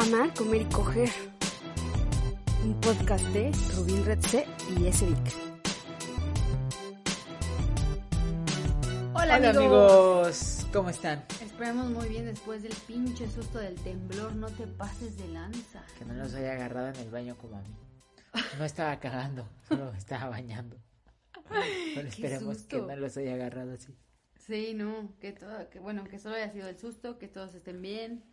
[0.00, 1.10] Amar, comer y coger.
[2.64, 5.34] Un podcast de Rubín Redse y Esedic.
[9.12, 10.66] Hola, amigos.
[10.72, 11.22] ¿cómo están?
[11.42, 15.84] Esperemos muy bien después del pinche susto del temblor, no te pases de lanza.
[15.98, 17.76] Que no los haya agarrado en el baño como a mí.
[18.58, 20.78] No estaba cagando, solo estaba bañando.
[21.94, 23.94] Pero esperemos que no los haya agarrado así.
[24.38, 27.82] Sí, no, que todo, que bueno, que solo haya sido el susto, que todos estén
[27.82, 28.24] bien,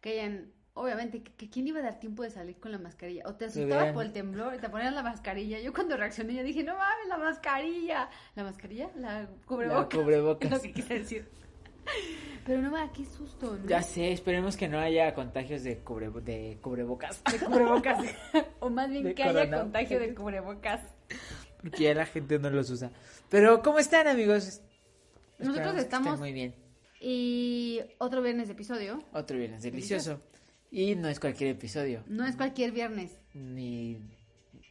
[0.00, 3.24] que hayan obviamente, que, quién iba a dar tiempo de salir con la mascarilla.
[3.26, 5.60] O te asustaba por el temblor y te ponías la mascarilla.
[5.60, 8.08] Yo cuando reaccioné, yo dije, no mames, la mascarilla.
[8.34, 8.90] ¿La mascarilla?
[8.96, 9.94] La cubrebocas.
[9.94, 10.44] La cubrebocas.
[10.52, 11.28] Es lo que quise decir.
[12.46, 13.68] Pero no va, qué susto, ¿no?
[13.68, 17.22] Ya sé, esperemos que no haya contagios de, cubre, de cubrebocas.
[17.24, 17.98] De cubrebocas.
[18.60, 20.80] o más bien que haya contagio de cubrebocas.
[21.60, 22.90] Porque ya la gente no los usa.
[23.28, 24.60] Pero, ¿cómo están, amigos?
[25.38, 26.18] Nosotros estamos.
[26.18, 26.54] muy bien.
[27.00, 29.02] Y otro viernes de episodio.
[29.12, 30.20] Otro viernes delicioso.
[30.72, 32.02] Y no es cualquier episodio.
[32.06, 33.20] No es cualquier viernes.
[33.34, 34.00] Ni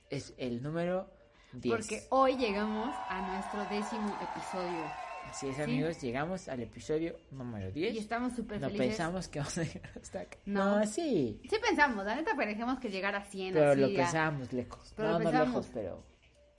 [0.09, 1.08] es el número
[1.53, 1.75] 10.
[1.75, 4.83] Porque hoy llegamos a nuestro décimo episodio.
[5.30, 7.93] Así es, amigos, llegamos al episodio número 10.
[7.93, 8.80] Y estamos súper felices.
[8.80, 10.38] No pensamos que vamos a llegar hasta acá.
[10.45, 11.39] No, sí.
[11.47, 13.53] Sí pensamos, la neta, pero que llegar a 100.
[13.53, 14.95] Pero lo pensábamos lejos.
[14.97, 16.03] no, no lejos, pero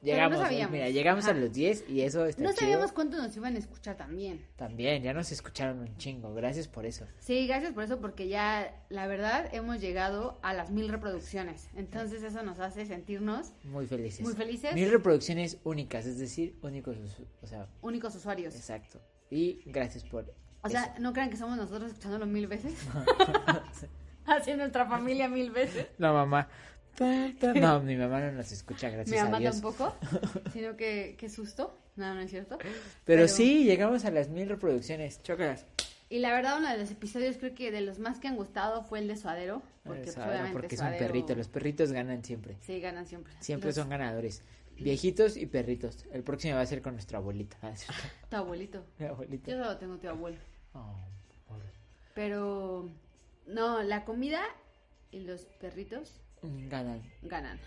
[0.02, 3.54] Llegamos, eh, mira, llegamos a los 10 y eso está No sabíamos cuánto nos iban
[3.54, 4.44] a escuchar también.
[4.56, 6.34] También, ya nos escucharon un chingo.
[6.34, 7.06] Gracias por eso.
[7.20, 11.68] Sí, gracias por eso, porque ya, la verdad, hemos llegado a las mil reproducciones.
[11.76, 13.52] Entonces eso nos hace sentirnos...
[13.62, 14.22] Muy felices.
[14.22, 14.74] Muy felices.
[14.74, 16.96] Mil reproducciones únicas, es decir, únicos,
[17.40, 17.68] o sea...
[17.80, 18.56] Únicos usuarios.
[18.56, 19.00] Exacto.
[19.30, 20.34] Y gracias por...
[20.64, 22.74] O sea, ¿no crean que somos nosotros escuchándolo mil veces?
[24.26, 25.86] Así nuestra familia mil veces.
[25.98, 26.48] La mamá.
[27.00, 29.40] No, mi mamá no nos escucha, gracias a Dios.
[29.40, 29.96] Mi mamá tampoco,
[30.52, 31.78] sino que qué susto.
[31.96, 32.58] No, no es cierto.
[33.04, 35.22] Pero, sí, llegamos a las mil reproducciones.
[35.22, 35.66] Chócalas.
[36.08, 38.82] Y la verdad, uno de los episodios creo que de los más que han gustado
[38.84, 39.62] fue el de Suadero.
[39.84, 41.34] Porque, pues, porque es un perrito.
[41.34, 42.56] Los perritos ganan siempre.
[42.60, 43.32] Sí, ganan siempre.
[43.40, 44.42] Siempre son ganadores.
[44.76, 46.04] Viejitos y perritos.
[46.12, 47.56] El próximo va a ser con nuestra abuelita.
[48.30, 48.84] tu abuelito.
[48.98, 49.50] Mi abuelito.
[49.50, 50.38] Yo solo tengo tu abuelo.
[50.74, 50.96] Oh,
[52.14, 52.90] Pero,
[53.46, 54.42] no, la comida
[55.10, 57.02] y los perritos Ganan.
[57.22, 57.58] Ganan.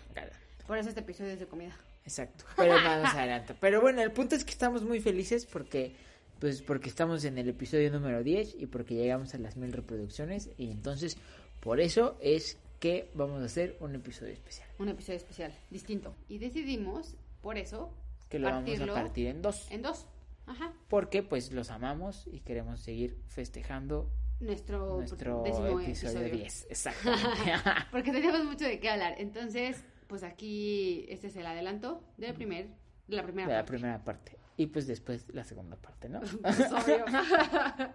[0.66, 1.76] Por eso este episodio es de comida.
[2.04, 2.44] Exacto.
[2.56, 3.54] Pero más adelante.
[3.60, 5.94] Pero bueno, el punto es que estamos muy felices porque
[6.38, 10.50] pues porque estamos en el episodio número 10 y porque llegamos a las mil reproducciones
[10.58, 11.16] y entonces
[11.60, 14.68] por eso es que vamos a hacer un episodio especial.
[14.78, 16.14] Un episodio especial, distinto.
[16.28, 17.90] Y decidimos, por eso,
[18.28, 19.66] que lo vamos a partir en dos.
[19.70, 20.06] En dos.
[20.46, 20.72] Ajá.
[20.88, 24.10] Porque pues los amamos y queremos seguir festejando
[24.40, 26.66] nuestro, nuestro episodio, 10.
[26.70, 27.52] Exactamente.
[27.90, 29.14] Porque tenemos mucho de qué hablar.
[29.18, 32.68] Entonces, pues aquí este es el adelanto de la, primer,
[33.08, 33.72] de la primera de parte.
[33.72, 34.38] la primera parte.
[34.56, 36.20] Y pues después la segunda parte, ¿no?
[36.42, 37.04] Pues, obvio.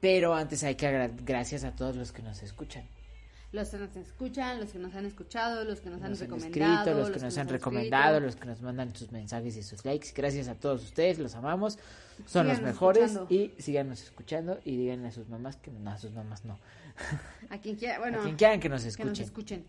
[0.00, 2.84] Pero antes hay que dar gracias a todos los que nos escuchan
[3.52, 7.10] los que nos escuchan, los que nos han escuchado, los que nos, han recomendado, los,
[7.10, 10.08] que nos, han recomendado, los que nos mandan sus mensajes y sus likes.
[10.14, 11.78] Gracias a todos ustedes, los amamos,
[12.24, 16.12] son los mejores y síganos escuchando y díganle a sus mamás que no, a sus
[16.12, 16.58] mamás no.
[17.50, 19.12] A quien quiera, bueno, a quien quieran que nos escuchen.
[19.12, 19.66] Que nos escuchen.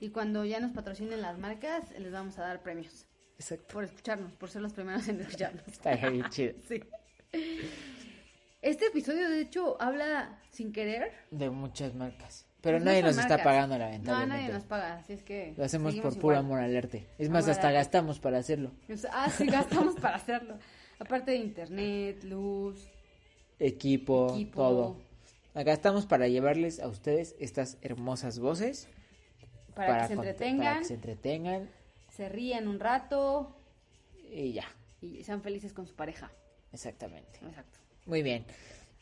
[0.00, 3.06] Y cuando ya nos patrocinen las marcas, les vamos a dar premios.
[3.38, 3.74] Exacto.
[3.74, 5.62] Por escucharnos, por ser los primeros en escucharnos.
[5.68, 6.54] Está bien chido.
[6.66, 6.82] sí.
[8.62, 12.46] Este episodio, de hecho, habla sin querer de muchas marcas.
[12.60, 14.10] Pero nadie nos está pagando, lamentablemente.
[14.10, 15.54] No, nadie nos paga, así es que...
[15.56, 17.06] Lo hacemos por puro amor al arte.
[17.16, 18.72] Es más, hasta gastamos para hacerlo.
[19.12, 20.58] Ah, sí, gastamos para hacerlo.
[21.00, 22.88] Aparte de internet, luz...
[23.58, 24.96] Equipo, todo.
[25.54, 28.88] Gastamos para llevarles a ustedes estas hermosas voces.
[29.74, 30.66] Para, que se entretengan.
[30.66, 31.70] Para que se entretengan.
[32.10, 33.56] Se rían un rato.
[34.32, 34.64] Y ya.
[35.02, 36.30] Y sean felices con su pareja.
[36.72, 37.38] Exactamente.
[37.46, 37.80] Exacto.
[38.06, 38.44] Muy bien.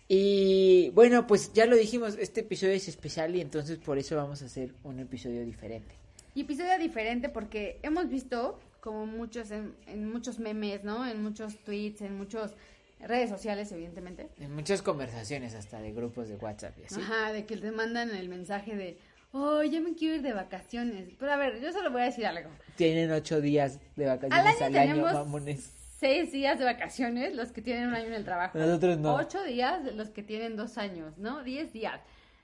[0.09, 4.41] Y bueno, pues ya lo dijimos, este episodio es especial y entonces por eso vamos
[4.43, 5.95] a hacer un episodio diferente.
[6.35, 11.07] Y episodio diferente porque hemos visto como muchos en, muchos memes, ¿no?
[11.07, 12.55] En muchos tweets, en muchas
[13.01, 14.31] redes sociales, evidentemente.
[14.41, 16.99] En muchas conversaciones hasta de grupos de WhatsApp y así.
[16.99, 18.99] Ajá, de que te mandan el mensaje de,
[19.33, 21.11] oh, yo me quiero ir de vacaciones.
[21.19, 22.49] Pero a ver, yo solo voy a decir algo.
[22.77, 27.89] Tienen ocho días de vacaciones al año, mamones seis días de vacaciones los que tienen
[27.89, 28.57] un año en el trabajo.
[28.57, 29.17] Nosotros no.
[29.17, 31.43] Ocho días los que tienen dos años, ¿no?
[31.43, 32.01] Diez días.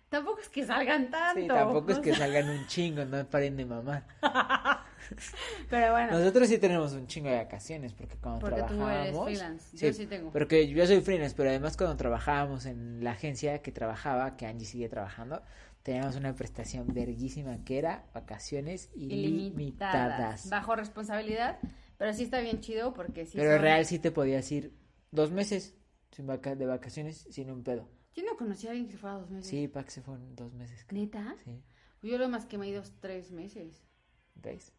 [0.09, 1.41] Tampoco es que salgan tanto.
[1.41, 4.05] Sí, tampoco es que salgan un chingo, no paren de mamar.
[5.71, 9.25] Pero bueno, Nosotros sí tenemos un chingo de vacaciones porque cuando Porque tú eres trabajábamos...
[9.25, 10.31] freelance, yo sí tengo.
[10.31, 14.67] Porque yo soy freelance, pero además cuando trabajábamos en la agencia que trabajaba, que Angie
[14.67, 15.43] sigue trabajando,
[15.83, 19.51] teníamos una prestación verguísima que era vacaciones ilimitadas.
[19.55, 20.51] ilimitadas.
[20.51, 21.59] Bajo responsabilidad.
[21.97, 23.39] Pero sí está bien chido porque sí.
[23.39, 24.73] pero son- real sí te podías ir
[25.13, 25.77] dos meses
[26.11, 27.89] sin vaca- de vacaciones sin un pedo.
[28.15, 29.49] Yo no conocí a alguien que se fuera dos meses.
[29.51, 30.85] Sí, Pac se fueron dos meses.
[30.91, 31.37] ¿Neta?
[31.45, 31.63] Sí,
[32.03, 33.83] Yo lo más que me he ido es tres meses.
[34.37, 34.73] ¿ves?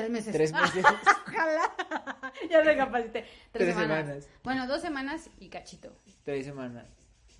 [0.00, 0.32] Tres meses.
[0.32, 0.84] Tres meses.
[1.28, 2.32] Ojalá.
[2.50, 3.20] ya recapacité.
[3.22, 4.04] Tres, Tres semanas.
[4.06, 4.28] semanas.
[4.42, 5.92] Bueno, dos semanas y cachito.
[6.24, 6.86] Tres semanas.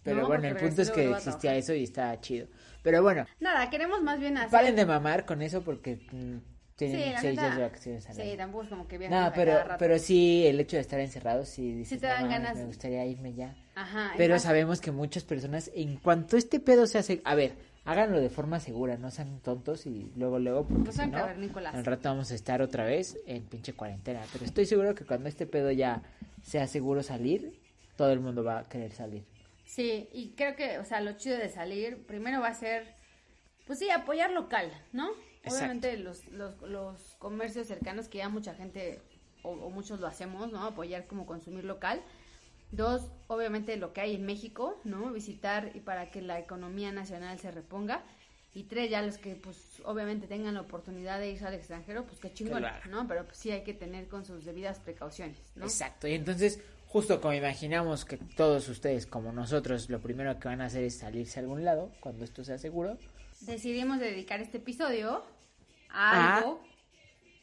[0.03, 2.47] Pero No, bueno, el punto es que existía eso y estaba chido.
[2.83, 4.51] Pero bueno, Nada, queremos más bien hacer.
[4.51, 6.39] paren de mamar con eso porque mm,
[6.79, 9.33] Sí, tienen la seis días de vacaciones al Sí, tampoco es como que viajan No,
[9.35, 9.77] pero, cada rato.
[9.79, 12.57] pero sí, el hecho de estar encerrados, sí, dices, te "No dan ganas".
[12.57, 13.55] me gustaría irme ya.
[13.75, 14.13] Ajá.
[14.17, 17.53] Pero sabemos que muchas personas, en cuanto este pedo se hace, a ver,
[17.85, 21.19] háganlo de forma segura, no sean tontos y luego, luego, porque No si sean no,
[21.19, 21.75] cavernícolas.
[21.75, 24.21] al rato vamos a estar otra vez en pinche cuarentena.
[24.33, 26.03] Pero estoy seguro que cuando este pedo ya
[26.43, 27.59] sea seguro salir,
[27.97, 29.25] todo el mundo va a querer salir.
[29.65, 32.95] Sí, y creo que, o sea, lo chido de salir, primero va a ser,
[33.67, 35.11] pues sí, apoyar local, ¿no?
[35.43, 35.57] Exacto.
[35.57, 39.01] Obviamente los, los, los comercios cercanos, que ya mucha gente,
[39.43, 40.65] o, o muchos lo hacemos, ¿no?
[40.65, 42.03] Apoyar como consumir local.
[42.73, 45.13] Dos, obviamente lo que hay en México, ¿no?
[45.13, 48.03] Visitar y para que la economía nacional se reponga.
[48.53, 52.19] Y tres, ya los que, pues, obviamente tengan la oportunidad de irse al extranjero, pues
[52.19, 52.91] qué chingón, Claro.
[52.91, 53.07] ¿no?
[53.07, 55.65] Pero pues sí hay que tener con sus debidas precauciones, ¿no?
[55.67, 60.61] Exacto, y entonces, justo como imaginamos que todos ustedes, como nosotros, lo primero que van
[60.63, 62.99] a hacer es salirse a algún lado, cuando esto sea seguro.
[63.43, 65.23] Decidimos dedicar este episodio
[65.91, 66.11] Ah.
[66.11, 66.61] a algo.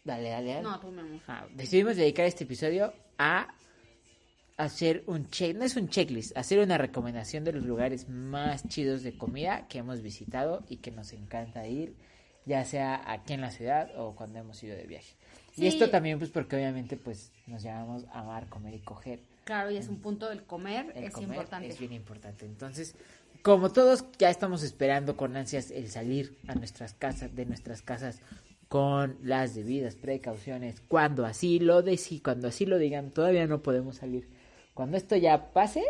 [0.03, 0.61] Dale, dale, dale.
[0.63, 1.21] No, tú, amor.
[1.27, 3.47] Ah, decidimos dedicar este episodio a
[4.57, 9.03] hacer un check, no es un checklist, hacer una recomendación de los lugares más chidos
[9.03, 11.95] de comida que hemos visitado y que nos encanta ir,
[12.45, 15.13] ya sea aquí en la ciudad o cuando hemos ido de viaje.
[15.53, 15.63] Sí.
[15.63, 19.19] Y esto también pues porque obviamente pues nos llamamos amar, comer y coger.
[19.43, 21.67] Claro, y es un punto del comer, El es comer importante.
[21.69, 22.45] es bien importante.
[22.45, 22.95] Entonces,
[23.43, 28.19] como todos ya estamos esperando con ansias el salir a nuestras casas, de nuestras casas
[28.67, 33.97] con las debidas precauciones, cuando así lo deci, cuando así lo digan, todavía no podemos
[33.97, 34.27] salir.
[34.77, 35.83] Cuando esto ya pase,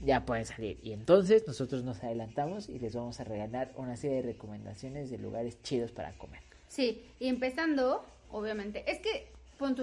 [0.00, 0.80] ya pueden salir.
[0.82, 5.18] Y entonces nosotros nos adelantamos y les vamos a regalar una serie de recomendaciones de
[5.18, 6.40] lugares chidos para comer.
[6.66, 9.30] Sí, y empezando, obviamente, es que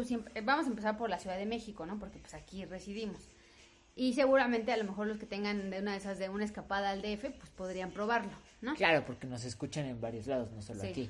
[0.04, 1.98] siempre, vamos a empezar por la Ciudad de México, ¿no?
[1.98, 3.30] Porque pues aquí residimos.
[3.96, 6.90] Y seguramente a lo mejor los que tengan de una de esas de una escapada
[6.90, 8.76] al DF, pues podrían probarlo, ¿no?
[8.76, 10.88] Claro, porque nos escuchan en varios lados, no solo Sí.
[10.88, 11.10] aquí.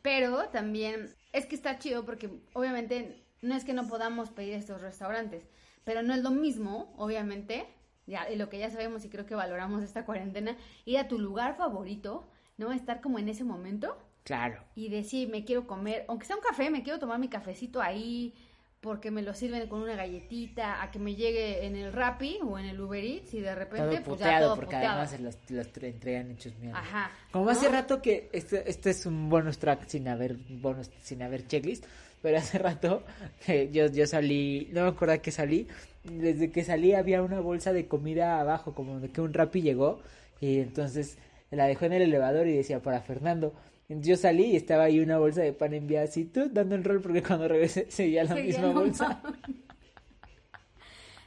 [0.00, 4.80] Pero también es que está chido porque obviamente no es que no podamos pedir estos
[4.80, 5.42] restaurantes,
[5.90, 7.66] pero no es lo mismo, obviamente,
[8.06, 11.18] ya, y lo que ya sabemos y creo que valoramos esta cuarentena, ir a tu
[11.18, 12.28] lugar favorito,
[12.58, 12.70] ¿no?
[12.70, 14.62] Estar como en ese momento Claro.
[14.76, 18.32] y decir, me quiero comer, aunque sea un café, me quiero tomar mi cafecito ahí
[18.80, 22.56] porque me lo sirven con una galletita, a que me llegue en el Rappi o
[22.56, 24.88] en el Uber Eats y de repente todo pues puteado, ya todo porque puteado.
[24.92, 26.78] además se los, los tre- entregan hechos mierda.
[26.78, 27.10] Ajá.
[27.32, 27.50] Como ¿No?
[27.50, 31.84] hace rato que este, este es un bonus track sin haber bonus, sin haber checklist,
[32.22, 33.02] pero hace rato
[33.44, 35.66] que yo, yo salí, no me acuerdo que salí,
[36.04, 40.00] desde que salí había una bolsa de comida abajo, como de que un Rappi llegó
[40.40, 41.18] y entonces
[41.50, 43.54] la dejó en el elevador y decía para Fernando.
[43.88, 47.00] Yo salí y estaba ahí una bolsa de pan enviada así, tú dando el rol
[47.00, 49.22] porque cuando regresé seguía la Seguía misma bolsa.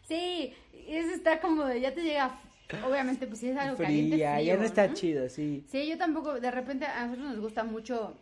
[0.07, 0.53] Sí,
[0.88, 2.39] eso está como de, ya te llega,
[2.88, 5.65] obviamente, pues si es algo caliente, Fría, ya frío, no está chido, sí.
[5.69, 8.17] Sí, yo tampoco, de repente a nosotros nos gusta mucho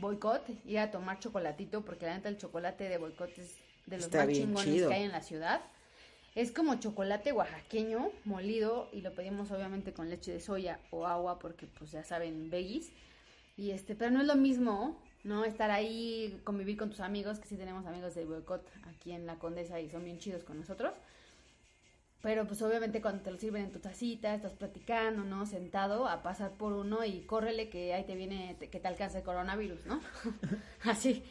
[0.00, 4.06] boicot, ir a tomar chocolatito, porque la neta el chocolate de boicot es de los
[4.06, 4.88] Está más chingones chido.
[4.88, 5.60] que hay en la ciudad.
[6.34, 11.38] Es como chocolate oaxaqueño, molido, y lo pedimos obviamente con leche de soya o agua,
[11.38, 12.90] porque pues ya saben, veggies.
[13.56, 15.44] Y este, pero no es lo mismo, ¿no?
[15.44, 19.36] Estar ahí, convivir con tus amigos, que sí tenemos amigos de boicot aquí en la
[19.36, 20.92] Condesa y son bien chidos con nosotros.
[22.20, 25.46] Pero pues obviamente cuando te lo sirven en tu tacita, estás platicando, ¿no?
[25.46, 29.24] Sentado a pasar por uno y córrele que ahí te viene, que te alcance el
[29.24, 30.00] coronavirus, ¿no?
[30.84, 31.22] Así.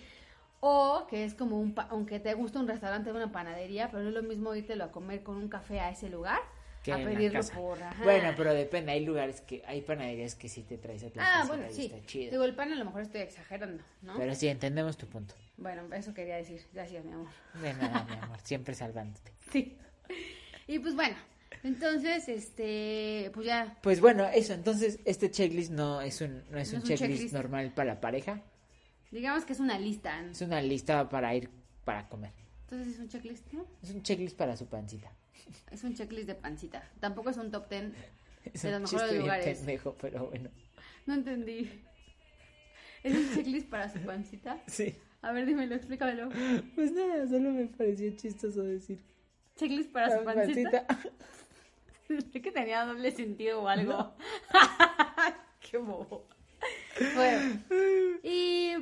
[0.61, 4.09] O que es como un, pa- aunque te gusta un restaurante una panadería, pero no
[4.09, 6.39] es lo mismo írtelo a comer con un café a ese lugar,
[6.83, 7.83] que a pedirlo por...
[7.83, 8.03] ajá.
[8.03, 11.43] Bueno, pero depende, hay lugares que, hay panaderías que sí te traes a tu Ah,
[11.47, 11.85] bueno, sí.
[11.87, 12.31] está chido.
[12.31, 14.15] Digo, el pan a lo mejor estoy exagerando, ¿no?
[14.17, 15.35] Pero sí, entendemos tu punto.
[15.57, 16.65] Bueno, eso quería decir.
[16.73, 17.27] Gracias, mi amor.
[17.61, 19.33] De nada, mi amor, siempre salvándote.
[19.51, 19.77] Sí.
[20.67, 21.15] Y pues bueno,
[21.63, 26.73] entonces, este, pues ya Pues bueno, eso, entonces este checklist no es un, no es
[26.73, 28.41] No un es un checklist, normal para la pareja,
[29.11, 30.21] Digamos que es una lista.
[30.29, 31.49] es una lista para ir
[31.85, 32.33] para comer.
[32.63, 33.65] Entonces es un checklist, ¿no?
[33.81, 35.09] Es un checklist para su pancita.
[35.71, 36.83] Es un checklist de pancita.
[36.99, 37.93] Tampoco es un top ten
[38.53, 39.57] Es de un los mejores lugares.
[39.59, 40.49] pendejo, pero bueno.
[41.05, 41.69] No entendí.
[43.03, 44.61] ¿Es un checklist para su pancita?
[44.67, 44.93] Sí.
[45.21, 46.27] A ver, dímelo, explícamelo.
[46.75, 48.99] Pues nada, solo me pareció chistoso decir.
[49.57, 50.85] ¿Checklist para su "La pancita?
[50.87, 51.11] pancita".
[52.07, 54.13] Pensé que tenía doble sentido o algo.
[55.59, 56.25] Qué bobo.
[57.15, 57.59] Bueno,
[58.23, 58.73] y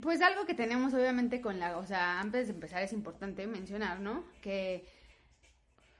[0.00, 4.00] pues algo que tenemos obviamente con la, o sea, antes de empezar es importante mencionar,
[4.00, 4.24] ¿no?
[4.40, 4.84] Que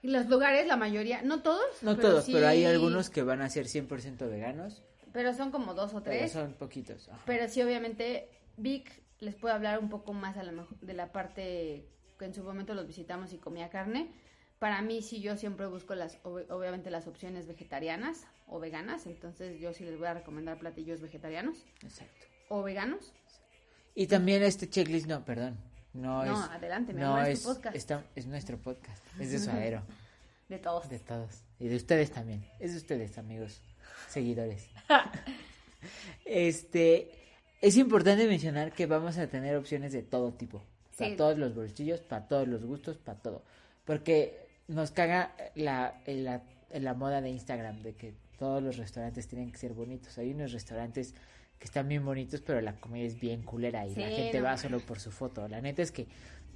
[0.02, 3.42] los lugares, la mayoría, no todos, No pero todos, sí- pero hay algunos que van
[3.42, 4.82] a ser 100% veganos.
[5.12, 6.32] pero son como dos o Pero tres.
[6.32, 7.08] son poquitos.
[7.08, 7.20] ajá.
[7.26, 11.12] Pero sí, obviamente, Vic les puede hablar un poco más a lo mejor de la
[11.12, 11.86] parte
[12.20, 14.12] que en su momento los visitamos y comía carne.
[14.60, 19.06] Para mí, sí, yo siempre busco las, ob- obviamente, las opciones vegetarianas o veganas.
[19.06, 22.26] Entonces, yo sí les voy a recomendar platillos vegetarianos Exacto.
[22.50, 23.12] o veganos.
[23.94, 25.56] Y también este checklist, no, perdón.
[25.94, 26.50] No, No, es.
[26.50, 27.74] adelante, mi no amor, es es, tu podcast.
[27.76, 29.02] está- es nuestro podcast.
[29.18, 29.82] Es de Suadero.
[30.50, 30.88] De todos.
[30.88, 31.42] De todos.
[31.58, 32.44] Y de ustedes también.
[32.58, 33.62] Es de ustedes, amigos.
[34.08, 34.68] Seguidores.
[36.24, 37.10] este.
[37.62, 40.62] Es importante mencionar que vamos a tener opciones de todo tipo.
[41.00, 41.16] Para Sí.
[41.16, 43.42] todos los bolsillos, para todos los gustos, para todo.
[43.84, 46.42] Porque nos caga la, la,
[46.72, 50.16] la moda de Instagram de que todos los restaurantes tienen que ser bonitos.
[50.18, 51.14] Hay unos restaurantes
[51.58, 54.56] que están bien bonitos, pero la comida es bien culera y la gente no va
[54.56, 55.46] solo por su foto.
[55.48, 56.06] La neta es que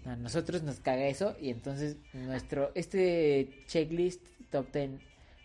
[0.06, 4.90] a nosotros nos caga eso y entonces nuestro este checklist top 10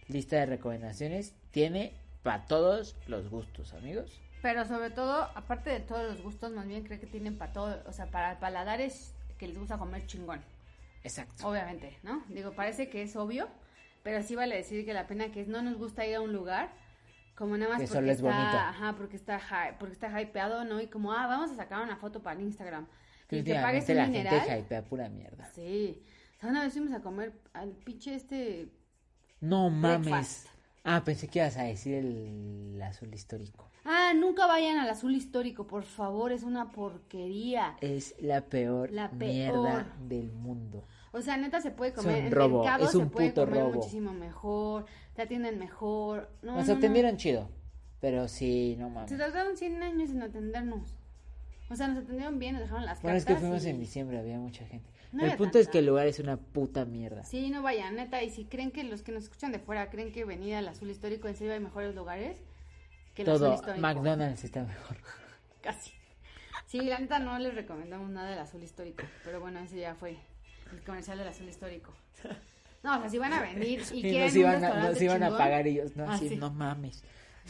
[0.08, 4.20] lista de recomendaciones tiene para todos los gustos, amigos.
[4.42, 7.84] Pero sobre todo, aparte de todos los gustos, más bien creo que tienen para todo,
[7.86, 10.42] o sea, para paladares que les gusta comer chingón.
[11.04, 11.48] Exacto.
[11.48, 12.24] Obviamente, ¿no?
[12.30, 13.48] Digo, parece que es obvio,
[14.04, 16.32] pero sí vale decir que la pena que es no nos gusta ir a un
[16.34, 16.70] lugar
[17.36, 18.58] como nada más Que porque solo es está, bonito.
[18.58, 20.82] ajá, porque está hy- porque está hypeado, ¿no?
[20.82, 22.86] Y como, ah, vamos a sacar una foto para Instagram.
[23.32, 24.42] Y que pagues un la mineral.
[24.42, 25.50] gente hypea pura mierda.
[25.54, 26.04] Sí.
[26.36, 28.70] O sea, una vez fuimos a comer al pinche este
[29.40, 30.02] No mames.
[30.02, 30.48] Breakfast.
[30.84, 33.70] Ah, pensé que ibas a decir el azul histórico.
[33.86, 37.76] Ah, nunca vayan al azul histórico, por favor, es una porquería.
[37.82, 39.86] Es la peor, La mierda peor.
[40.08, 40.86] del mundo.
[41.12, 43.30] O sea, neta se puede Es comer un en robo, mercado, es se un puede
[43.30, 43.74] puto comer robo.
[43.76, 46.30] muchísimo mejor, te atienden mejor.
[46.42, 46.78] No, Nos no, no.
[46.78, 47.50] atendieron chido,
[48.00, 49.18] pero sí, no Se mames.
[49.18, 50.96] tardaron 100 años en atendernos.
[51.72, 53.42] O sea, nos atendieron bien, nos dejaron las Bueno, es cartas.
[53.42, 54.90] que fuimos y- en diciembre, había mucha gente.
[55.12, 57.24] No el punto es que el lugar es una puta mierda.
[57.24, 58.22] Sí, no vayan, neta.
[58.22, 60.90] Y si creen que los que nos escuchan de fuera creen que venir al azul
[60.90, 62.38] histórico en serio hay mejores lugares
[63.16, 63.82] que el azul Todo, histórico.
[63.82, 64.98] McDonald's está mejor.
[65.62, 65.92] Casi.
[66.68, 69.04] Sí, la neta no les recomendamos nada del azul histórico.
[69.24, 70.18] Pero bueno, ese ya fue
[70.72, 71.94] el comercial del azul histórico.
[72.82, 75.02] No, o sea, si van a venir y, Y quieren nos un iban, a, nos
[75.02, 76.38] iban a pagar ellos, no, Ah, sí.
[76.38, 77.04] no mames.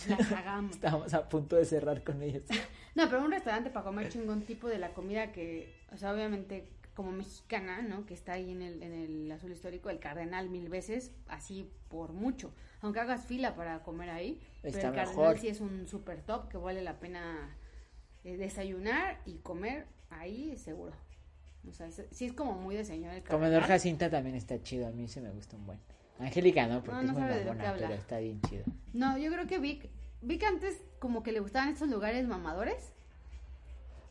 [0.07, 0.71] La cagamos.
[0.73, 2.41] Estábamos a punto de cerrar con ellos.
[2.95, 6.67] No, pero un restaurante para comer chingón tipo de la comida que, o sea, obviamente
[6.99, 8.05] como mexicana, ¿no?
[8.05, 12.11] Que está ahí en el, en el azul histórico, el Cardenal mil veces, así por
[12.11, 12.51] mucho.
[12.81, 16.49] Aunque hagas fila para comer ahí, Está pero el Cardenal sí es un super top
[16.49, 17.55] que vale la pena
[18.25, 20.91] eh, desayunar y comer ahí seguro.
[21.69, 23.69] O sea, es- sí es como muy de señor el Comedor Cardenal.
[23.69, 25.79] Jacinta también está chido, a mí se me gusta un buen.
[26.19, 28.65] Angélica no, porque No, es no muy lo que mamona, pero está bien chido.
[28.91, 29.89] No, yo creo que Vic,
[30.21, 32.91] Vic antes como que le gustaban estos lugares mamadores.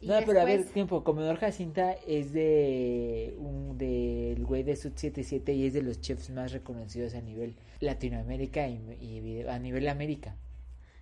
[0.00, 5.52] No, pero a ver, tiempo, Comedor Jacinta es de un del güey de Sud 77
[5.52, 10.36] y es de los chefs más reconocidos a nivel Latinoamérica y, a nivel América.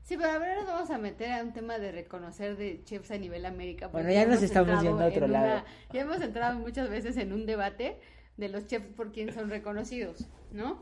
[0.02, 2.82] Sí, pero a ver, ahora nos vamos a meter a un tema de reconocer de
[2.84, 3.88] chefs a nivel América.
[3.88, 5.64] Bueno, ya nos estamos yendo a otro una- lado.
[5.92, 7.96] ya hemos entrado muchas veces en un debate
[8.36, 10.80] de los chefs por quién son reconocidos, ¿no?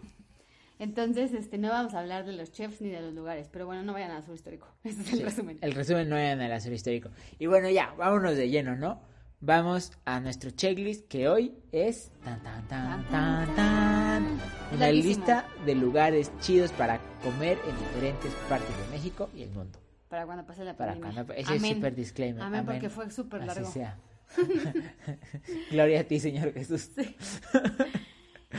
[0.79, 3.83] Entonces, este, no vamos a hablar de los chefs ni de los lugares, pero bueno,
[3.83, 4.69] no vayan a sur histórico.
[4.85, 5.59] Este es el resumen.
[5.61, 7.11] El resumen no en el azul histórico.
[7.39, 9.01] Y bueno, ya, vámonos de lleno, ¿no?
[9.41, 14.39] Vamos a nuestro checklist que hoy es tan tan tan tan tan
[14.73, 19.79] una lista de lugares chidos para comer en diferentes partes de México y el mundo.
[20.09, 21.25] Para cuando pase la Para pandemia.
[21.25, 21.75] cuando ese es Amén.
[21.75, 22.43] super disclaimer.
[22.43, 23.71] Amén, porque fue súper Así largo.
[23.71, 23.99] sea.
[25.71, 26.91] Gloria a ti, Señor Jesús.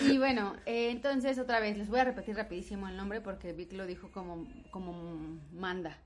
[0.03, 3.73] Y bueno, eh, entonces otra vez, les voy a repetir rapidísimo el nombre porque Vic
[3.73, 5.97] lo dijo como, como manda.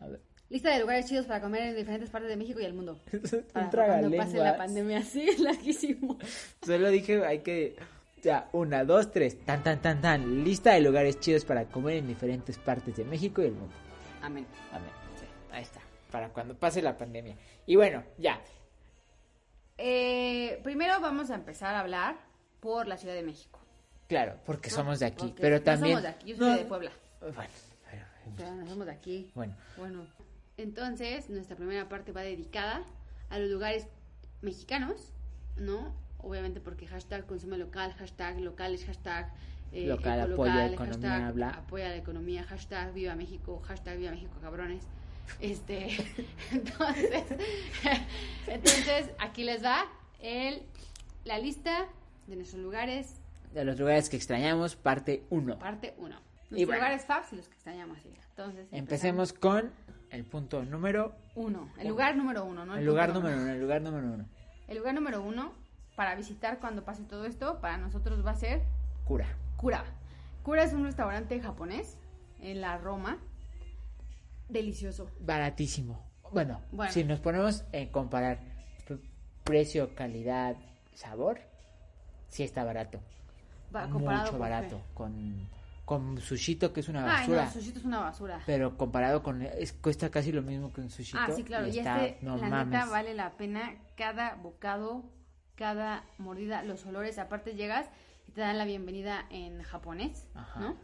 [0.00, 0.20] A ver.
[0.50, 2.98] Lista de lugares chidos para comer en diferentes partes de México y el mundo.
[3.52, 6.18] Para cuando pase la pandemia, sí, es larguísimo.
[6.62, 7.76] Solo dije, hay que.
[8.22, 9.38] Ya, una, dos, tres.
[9.44, 10.44] Tan, tan, tan, tan.
[10.44, 13.74] Lista de lugares chidos para comer en diferentes partes de México y el mundo.
[14.22, 14.46] Amén.
[14.72, 14.90] Amén.
[15.20, 15.80] Sí, ahí está.
[16.10, 17.36] Para cuando pase la pandemia.
[17.66, 18.40] Y bueno, ya.
[19.76, 22.16] Eh, primero vamos a empezar a hablar
[22.60, 23.58] por la Ciudad de México.
[24.08, 24.76] Claro, porque ¿no?
[24.76, 25.26] somos de aquí.
[25.26, 25.96] Porque pero no también.
[25.96, 26.90] somos de aquí, yo soy No, de Puebla.
[27.20, 27.34] Bueno,
[28.36, 29.30] pero- no somos de aquí.
[29.34, 29.54] bueno.
[29.76, 30.06] Bueno,
[30.56, 32.82] entonces nuestra primera parte va dedicada
[33.30, 33.86] a los lugares
[34.42, 35.12] mexicanos,
[35.56, 35.94] ¿no?
[36.20, 39.32] obviamente porque hashtag consume local, hashtag locales, hashtag
[39.70, 41.48] eh, Local, apoya economía, hashtag bla.
[41.50, 44.82] apoya la economía, hashtag viva México, hashtag viva México cabrones.
[45.40, 45.88] Este,
[46.50, 47.24] entonces,
[48.46, 49.84] entonces aquí les va
[50.20, 50.62] el,
[51.24, 51.86] la lista
[52.28, 53.20] de nuestros lugares,
[53.52, 55.58] De los lugares que extrañamos, parte 1.
[55.58, 56.06] parte 1.
[56.06, 56.74] Y Nuestros bueno.
[56.74, 57.98] lugares faps y los que extrañamos.
[58.02, 58.10] sí.
[58.30, 59.72] Entonces, Empecemos con
[60.10, 62.76] el punto número Uno, el lugar número uno, ¿no?
[62.76, 64.26] el lugar número uno, el lugar número uno.
[64.68, 65.52] El lugar número uno
[65.96, 68.62] para visitar cuando pase todo esto, para nosotros va a ser
[69.04, 69.26] Cura.
[69.56, 69.84] Kura.
[70.44, 71.98] Kura es un restaurante japonés
[72.40, 73.18] en la Roma.
[74.48, 75.10] Delicioso.
[75.20, 76.06] Baratísimo.
[76.32, 76.92] Bueno, Bueno.
[76.92, 78.38] si nos ponemos en comparar
[79.44, 80.56] precio, calidad,
[80.94, 81.40] sabor,
[82.28, 83.00] sí está barato.
[83.74, 84.76] Va, comparado Mucho con barato.
[84.76, 84.94] qué.
[84.94, 85.48] Con,
[85.84, 87.44] con sushito, que es una Ay, basura.
[87.46, 88.40] no, sushito es una basura.
[88.46, 89.42] Pero comparado con...
[89.42, 91.18] Es, cuesta casi lo mismo que un sushito.
[91.20, 91.66] Ah, sí, claro.
[91.66, 92.72] Y, está- este, no la mames.
[92.80, 95.04] neta, vale la pena cada bocado,
[95.54, 97.18] cada mordida, los olores.
[97.18, 97.86] Aparte llegas
[98.28, 100.60] y te dan la bienvenida en japonés, Ajá.
[100.60, 100.76] ¿no?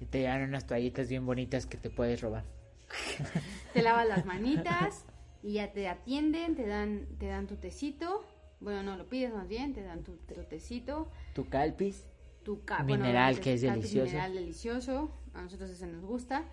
[0.00, 2.44] Y te dan unas toallitas bien bonitas que te puedes robar.
[3.74, 5.04] Te lavas las manitas
[5.42, 8.24] y ya te atienden, te dan, te dan tu tecito.
[8.60, 11.08] Bueno, no, lo pides más bien, te dan tu, tu tecito.
[11.34, 12.04] Tu calpis.
[12.42, 14.06] tu ca- Mineral, bueno, que es delicioso.
[14.06, 16.44] Mineral delicioso, a nosotros ese nos gusta.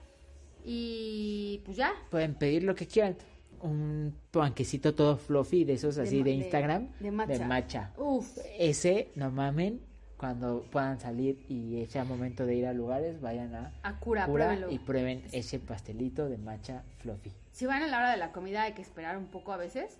[0.63, 1.93] Y pues ya.
[2.09, 3.15] Pueden pedir lo que quieran.
[3.61, 6.89] Un panquecito todo fluffy de esos así de, Instagram.
[6.99, 7.47] De, matcha.
[7.47, 7.93] matcha.
[7.97, 9.81] Uf, Ese, no mamen,
[10.17, 14.59] cuando puedan salir y sea momento de ir a lugares, vayan a a cura, Cura
[14.69, 17.31] y prueben ese pastelito de matcha fluffy.
[17.51, 19.97] Si van a la hora de la comida hay que esperar un poco a veces,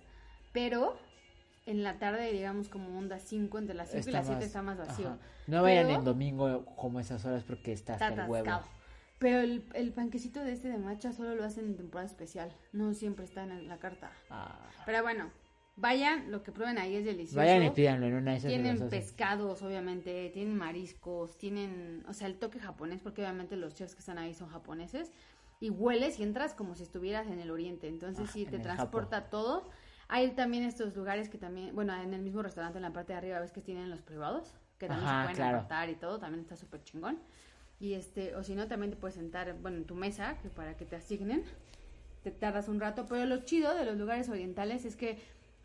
[0.52, 0.96] pero
[1.66, 4.62] en la tarde, digamos como onda 5, entre las 5 y las 7 más- está
[4.62, 5.08] más vacío.
[5.08, 5.18] ajá.
[5.48, 8.60] No vayan en domingo como esas horas porque está Está hasta el huevo.
[9.18, 12.92] Pero el, el panquecito de este de matcha solo lo hacen en temporada especial, no
[12.94, 14.10] siempre está en la carta.
[14.28, 14.58] Ah.
[14.84, 15.30] Pero bueno,
[15.76, 17.38] vayan, lo que prueben ahí es delicioso.
[17.38, 22.26] Vayan y pídanlo en una de esas Tienen pescados, obviamente, tienen mariscos, tienen, o sea,
[22.26, 25.10] el toque japonés, porque obviamente los chefs que están ahí son japoneses,
[25.60, 28.58] y hueles y entras como si estuvieras en el oriente, entonces Ah, sí, en te
[28.58, 29.70] transporta todo.
[30.08, 33.18] Hay también estos lugares que también, bueno, en el mismo restaurante en la parte de
[33.18, 35.56] arriba ves que tienen los privados, que también Ajá, se pueden claro.
[35.58, 37.18] apartar y todo, también está súper chingón.
[37.80, 40.76] Y este, o si no, también te puedes sentar, bueno, en tu mesa, que para
[40.76, 41.44] que te asignen,
[42.22, 45.18] te tardas un rato, pero lo chido de los lugares orientales es que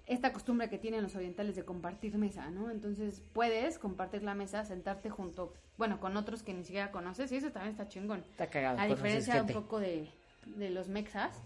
[0.07, 2.69] esta costumbre que tienen los orientales de compartir mesa, ¿no?
[2.69, 7.37] Entonces puedes compartir la mesa, sentarte junto, bueno, con otros que ni siquiera conoces y
[7.37, 8.19] eso también está chingón.
[8.31, 8.77] Está cagado.
[8.77, 10.09] A conoces diferencia un poco de,
[10.45, 11.41] de los mexas,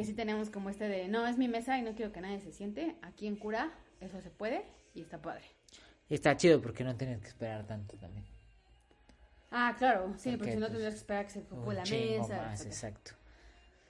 [0.00, 2.40] que sí tenemos como este de, no, es mi mesa y no quiero que nadie
[2.40, 2.96] se siente.
[3.02, 5.44] Aquí en Cura eso se puede y está padre.
[6.08, 8.24] Y está chido porque no tienes que esperar tanto también.
[9.50, 11.74] Ah, claro, sí, Porque, porque si no pues, tendrías que esperar a que se ocupe
[11.74, 12.36] la mesa.
[12.46, 13.12] más, exacto.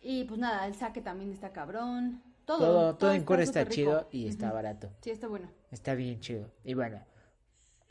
[0.02, 2.22] Y pues nada, el saque también está cabrón.
[2.44, 4.90] Todo, Todo, todo, en Cura está chido y está barato.
[5.02, 5.48] Sí, está bueno.
[5.70, 6.50] Está bien chido.
[6.64, 7.00] Y bueno,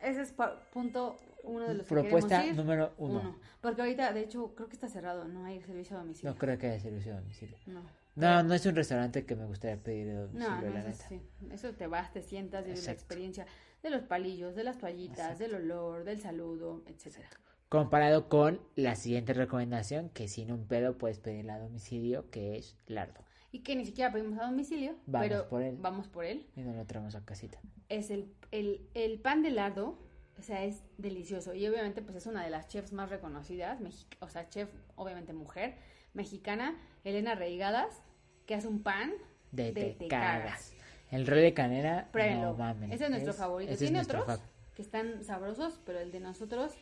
[0.02, 0.34] Ese es
[0.74, 2.56] punto uno de los propuesta ir.
[2.56, 3.38] número uno.
[3.62, 6.32] Porque ahorita, de hecho, creo que está cerrado, no hay servicio a domicilio.
[6.32, 7.58] No creo que haya servicio a domicilio.
[7.68, 7.82] No.
[8.20, 11.06] No, no es un restaurante que me gustaría pedir domicilio, No, no la es neta.
[11.06, 11.22] así.
[11.52, 13.46] Eso te vas, te sientas, vives la experiencia
[13.82, 17.30] de los palillos, de las toallitas, del olor, del saludo, etcétera.
[17.70, 22.76] Comparado con la siguiente recomendación, que sin un pedo puedes pedirla a domicilio, que es
[22.88, 23.24] lardo.
[23.52, 25.78] Y que ni siquiera pedimos a domicilio, Vamos pero por él.
[25.80, 26.46] vamos por él.
[26.56, 27.60] Y nos lo traemos a casita.
[27.88, 29.98] Es el, el, el pan de lardo,
[30.38, 31.54] o sea, es delicioso.
[31.54, 35.34] Y obviamente, pues es una de las chefs más reconocidas, mexi- o sea, chef, obviamente
[35.34, 35.76] mujer,
[36.14, 38.02] mexicana, Elena Reigadas,
[38.50, 39.12] que hace un pan
[39.52, 40.74] De, de te cagas.
[41.12, 42.48] El rey de canela, Pruébenlo.
[42.48, 42.92] no mames.
[42.92, 43.72] Ese es nuestro favorito.
[43.72, 46.74] es Tiene nuestro otros fa- que están sabrosos, pero el de nosotros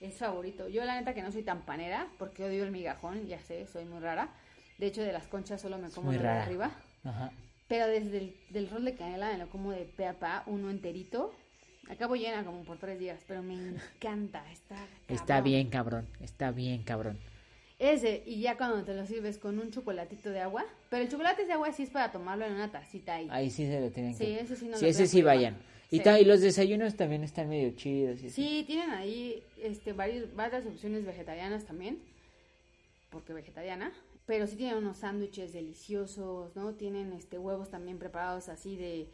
[0.00, 0.66] es favorito.
[0.68, 3.84] Yo la neta que no soy tan panera, porque odio el migajón, ya sé, soy
[3.84, 4.30] muy rara.
[4.78, 6.70] De hecho, de las conchas solo me como de arriba.
[7.04, 7.32] Ajá.
[7.68, 10.70] Pero desde el del rol de canela me lo como de pe a pa, uno
[10.70, 11.34] enterito.
[11.90, 14.42] Acabo llena como por tres días, pero me encanta.
[14.50, 17.18] Está, Está bien cabrón, está bien cabrón.
[17.80, 20.66] Ese, y ya cuando te lo sirves con un chocolatito de agua.
[20.90, 23.26] Pero el chocolate de agua sí es para tomarlo en una tacita ahí.
[23.30, 24.40] Ahí sí se lo tienen Sí, que...
[24.40, 25.56] ese sí no sí, lo ese sí vayan.
[25.90, 26.02] Y, Sí.
[26.20, 28.22] y los desayunos también están medio chidos.
[28.22, 28.30] y así.
[28.42, 31.98] Sí, tienen ahí este, varios, varias opciones vegetarianas también,
[33.10, 33.92] porque vegetariana,
[34.26, 36.74] pero sí tienen unos sándwiches deliciosos, ¿no?
[36.74, 39.08] Tienen este huevos también preparados así de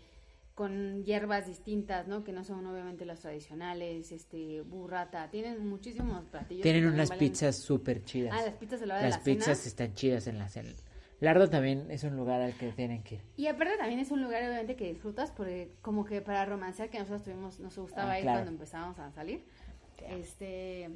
[0.57, 2.25] con hierbas distintas, ¿no?
[2.25, 6.63] Que no son obviamente las tradicionales, este burrata, tienen muchísimos platillos.
[6.63, 8.33] Tienen unas valen- pizzas súper chidas.
[8.35, 9.69] Ah, las pizzas de la hora de Las la pizzas cena.
[9.69, 10.71] están chidas en la cena.
[11.21, 13.21] Lardo también es un lugar al que tienen que ir.
[13.37, 16.99] Y aparte también es un lugar obviamente que disfrutas porque como que para romancear que
[16.99, 18.39] nosotros tuvimos, nos gustaba Ah, ir claro.
[18.39, 19.45] cuando empezábamos a salir.
[20.09, 20.91] Este,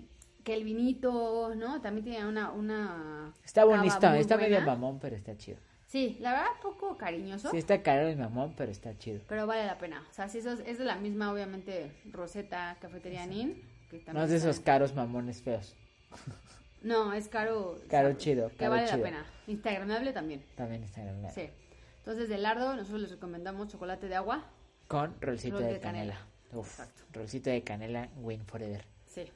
[0.45, 1.81] que el vinito, ¿no?
[1.81, 5.59] También tiene una, una Está bonito, está medio mamón, pero está chido.
[5.91, 7.51] Sí, la verdad, poco cariñoso.
[7.51, 9.21] Sí, está caro el mamón, pero está chido.
[9.29, 10.07] Pero vale la pena.
[10.09, 13.61] O sea, sí, eso es, es de la misma, obviamente, Rosetta Cafetería Nin.
[13.91, 15.75] Que No es de esos caros mamones feos.
[16.83, 17.75] No, es caro.
[17.91, 18.97] Caro sabroso, chido, Que caro vale chido.
[18.99, 19.27] la pena.
[19.49, 20.43] Instagramable también.
[20.57, 20.83] También
[21.23, 21.51] la- Sí.
[21.99, 24.47] Entonces, de lardo, nosotros les recomendamos chocolate de agua.
[24.89, 26.15] Con rolcito Rol de, de canela.
[26.15, 26.59] canela.
[26.59, 26.81] Uf,
[27.13, 28.83] rolcito de canela, win forever.
[29.07, 29.27] Sí.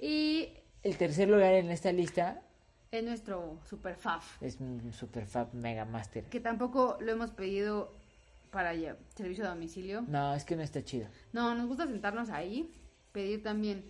[0.00, 2.42] Y El tercer lugar en esta lista
[2.92, 4.42] es nuestro super faf.
[4.42, 6.24] es un super fab mega master.
[6.24, 7.92] Que tampoco lo hemos pedido
[8.50, 10.02] para lle- servicio a domicilio.
[10.08, 11.06] No, es que no está chido.
[11.32, 12.72] No, nos gusta sentarnos ahí,
[13.12, 13.84] pedir también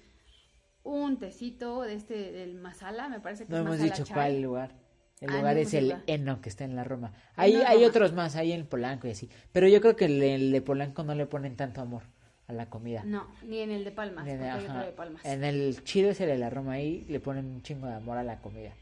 [0.83, 4.15] un tecito de este, del masala, me parece que No es hemos masala dicho chai.
[4.15, 4.73] cuál lugar.
[5.21, 6.03] El Ah, lugar no es hemos el dicho.
[6.07, 7.13] Eno, que está en la Roma.
[7.39, 7.87] Eno hay Roma.
[7.87, 9.31] otros más, hay en Polanco y así.
[9.53, 12.03] Pero yo creo que el, el de Polanco no le ponen tanto amor
[12.49, 13.03] a la comida.
[13.05, 15.25] No, ni en el de Palmas, en- otro de Palmas.
[15.25, 18.19] En el chido es el de la Roma, ahí le ponen un chingo de amor
[18.19, 18.73] a la comida.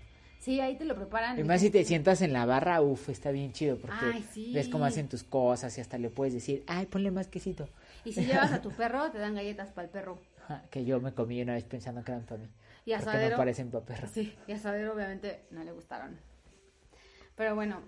[0.48, 1.38] Sí, ahí te lo preparan.
[1.38, 4.50] Y más si te sientas en la barra, uff, está bien chido porque Ay, sí.
[4.54, 7.68] ves cómo hacen tus cosas y hasta le puedes decir, ay, ponle más quesito.
[8.02, 10.18] Y si llevas a tu perro, te dan galletas para el perro.
[10.70, 12.48] Que yo me comí una vez pensando que eran para mí.
[12.86, 13.32] Y asadero.
[13.32, 14.08] no parecen para perro.
[14.10, 16.18] Sí, y a saber, obviamente, no le gustaron.
[17.36, 17.82] Pero bueno,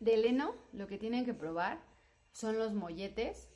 [0.00, 1.78] de Leno, lo que tienen que probar
[2.32, 3.50] son los molletes,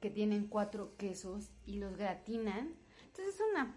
[0.00, 2.76] que tienen cuatro quesos y los gratinan.
[3.08, 3.76] Entonces es una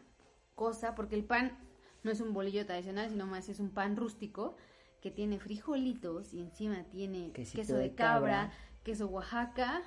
[0.55, 1.66] cosa, porque el pan
[2.07, 4.55] no es un bolillo tradicional, sino más es un pan rústico
[5.01, 8.51] que tiene frijolitos y encima tiene Quesito queso de cabra, cabra.
[8.83, 9.81] queso Oaxaca,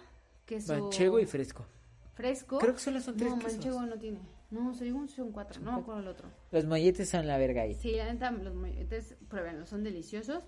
[0.47, 1.67] queso Manchego y fresco.
[2.15, 2.59] fresco.
[2.59, 3.53] Creo que solo son tres No, quesos.
[3.55, 4.21] manchego no tiene.
[4.51, 6.29] No, según son cuatro, no me acuerdo el otro.
[6.53, 7.75] Los molletes son la verga ahí.
[7.75, 10.43] Sí, la neta, los molletes, pruébenlos, son deliciosos.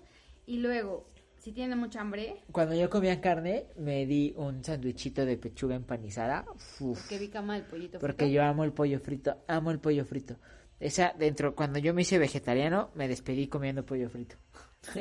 [0.45, 1.07] Y luego,
[1.37, 6.45] si tienen mucha hambre, Cuando yo comía carne, me di un sándwichito de pechuga empanizada.
[6.79, 8.33] Uf, porque vi cama del pollito porque frito.
[8.35, 10.35] yo amo el pollo frito, amo el pollo frito.
[10.79, 14.35] Esa, dentro, cuando yo me hice vegetariano, me despedí comiendo pollo frito.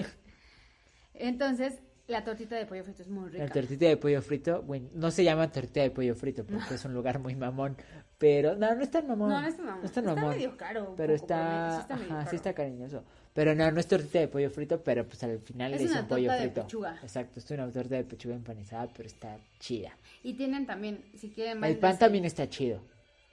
[1.15, 1.75] Entonces,
[2.09, 3.45] la tortita de pollo frito es muy rica.
[3.45, 6.85] La tortita de pollo frito, bueno, no se llama tortita de pollo frito porque es
[6.85, 7.77] un lugar muy mamón,
[8.19, 9.29] pero no, no es tan mamón.
[9.31, 9.81] No, no está mamón.
[9.81, 10.35] No es tan Está mamón.
[10.37, 11.87] medio caro, Pero está,
[12.29, 13.05] sí está sí cariñoso.
[13.35, 15.93] Pero no, no es tortita de pollo frito, pero pues al final Es le hice
[15.95, 16.63] una un pollo torta de frito.
[16.67, 16.99] pechuga.
[17.03, 19.97] Exacto, es una torta de pechuga empanizada, pero está chida.
[20.23, 21.55] Y tienen también, si quieren...
[21.65, 22.81] El más pan de- también está chido.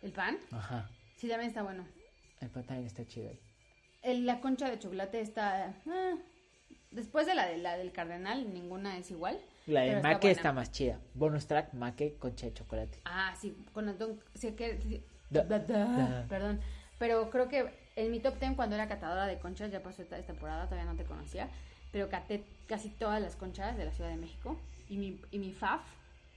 [0.02, 0.38] ¿El pan?
[0.52, 1.86] Ajá, Sí, también está bueno.
[2.42, 3.32] El también está chido.
[4.02, 5.74] El- la concha de chocolate está...
[5.88, 6.16] ah,
[6.92, 9.40] después de la, de la del cardenal, ninguna es igual.
[9.68, 11.00] La de maque está más chida.
[11.14, 13.00] Bonus track, maque, concha de chocolate.
[13.06, 14.20] Ah, sí, con el don...
[14.36, 16.26] sí, que- sí, Da- da- da, da.
[16.28, 16.60] Perdón.
[16.98, 20.18] Pero creo que en mi top 10 cuando era catadora de conchas, ya pasó esta
[20.18, 21.50] esta temporada, todavía no te conocía,
[21.92, 24.60] pero caté casi todas las conchas de la Ciudad de México.
[24.90, 25.82] Y mi, y mi faf,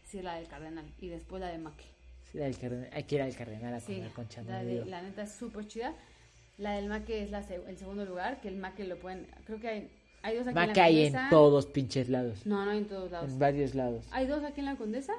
[0.05, 0.85] sí es la del Cardenal.
[1.01, 1.87] Y después la de Maque.
[2.33, 4.43] Sí, la del cardenal, hay que ir al cardenal a Sí, comer concha.
[4.43, 5.95] no la, de- la neta es súper chida.
[6.59, 9.27] La del Maque es la, el segundo lugar, que el Maque lo pueden...
[9.47, 9.91] Creo que hay,
[10.23, 12.47] hay dos aquí en Maque la hay en todos pinches lados.
[12.47, 13.31] No, no hay en todos lados.
[13.31, 14.07] En varios lados.
[14.13, 15.15] Hay dos aquí en la Condesa.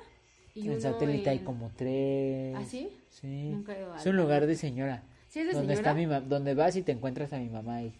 [0.56, 2.56] Y en satélite hay en- como tres.
[2.56, 2.90] ¿Ah, sí?
[3.10, 3.50] Sí.
[3.50, 5.04] Nunca he ido es al- un lugar de señora.
[5.28, 7.50] Sí, es de donde señora, está mi ma- donde vas y te encuentras a mi
[7.50, 7.94] mamá ahí.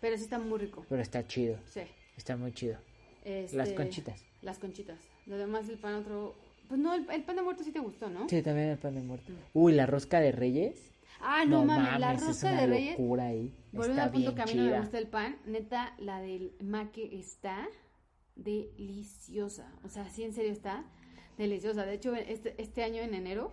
[0.00, 0.84] pero sí está muy rico.
[0.88, 1.58] Pero está chido.
[1.66, 1.82] Sí.
[2.16, 2.78] Está muy chido.
[3.22, 4.24] Este, Las conchitas.
[4.40, 4.98] Las conchitas.
[5.26, 6.34] Lo demás, el pan otro...
[6.70, 8.28] Pues no, el, el pan de muerto sí te gustó, ¿no?
[8.28, 9.32] Sí, también el pan de muerto.
[9.52, 10.92] Uy, la rosca de Reyes.
[11.20, 12.98] Ah, no, mames, la es rosca una de reyes...
[12.98, 13.52] locura ahí.
[13.72, 17.10] Volviendo al punto que a mí no me gusta el pan, neta, la del maque
[17.18, 17.66] está
[18.36, 19.70] deliciosa.
[19.84, 20.84] O sea, sí, en serio está
[21.38, 21.84] deliciosa.
[21.84, 23.52] De hecho, este, este año en enero,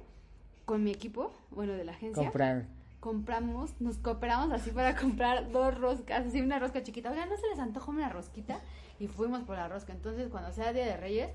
[0.66, 2.68] con mi equipo, bueno, de la agencia, Compraron.
[3.00, 7.12] compramos, nos cooperamos así para comprar dos roscas, así una rosca chiquita.
[7.12, 8.62] Oigan, ¿no se les antoja una rosquita?
[9.00, 9.94] Y fuimos por la rosca.
[9.94, 11.30] Entonces, cuando sea Día de Reyes,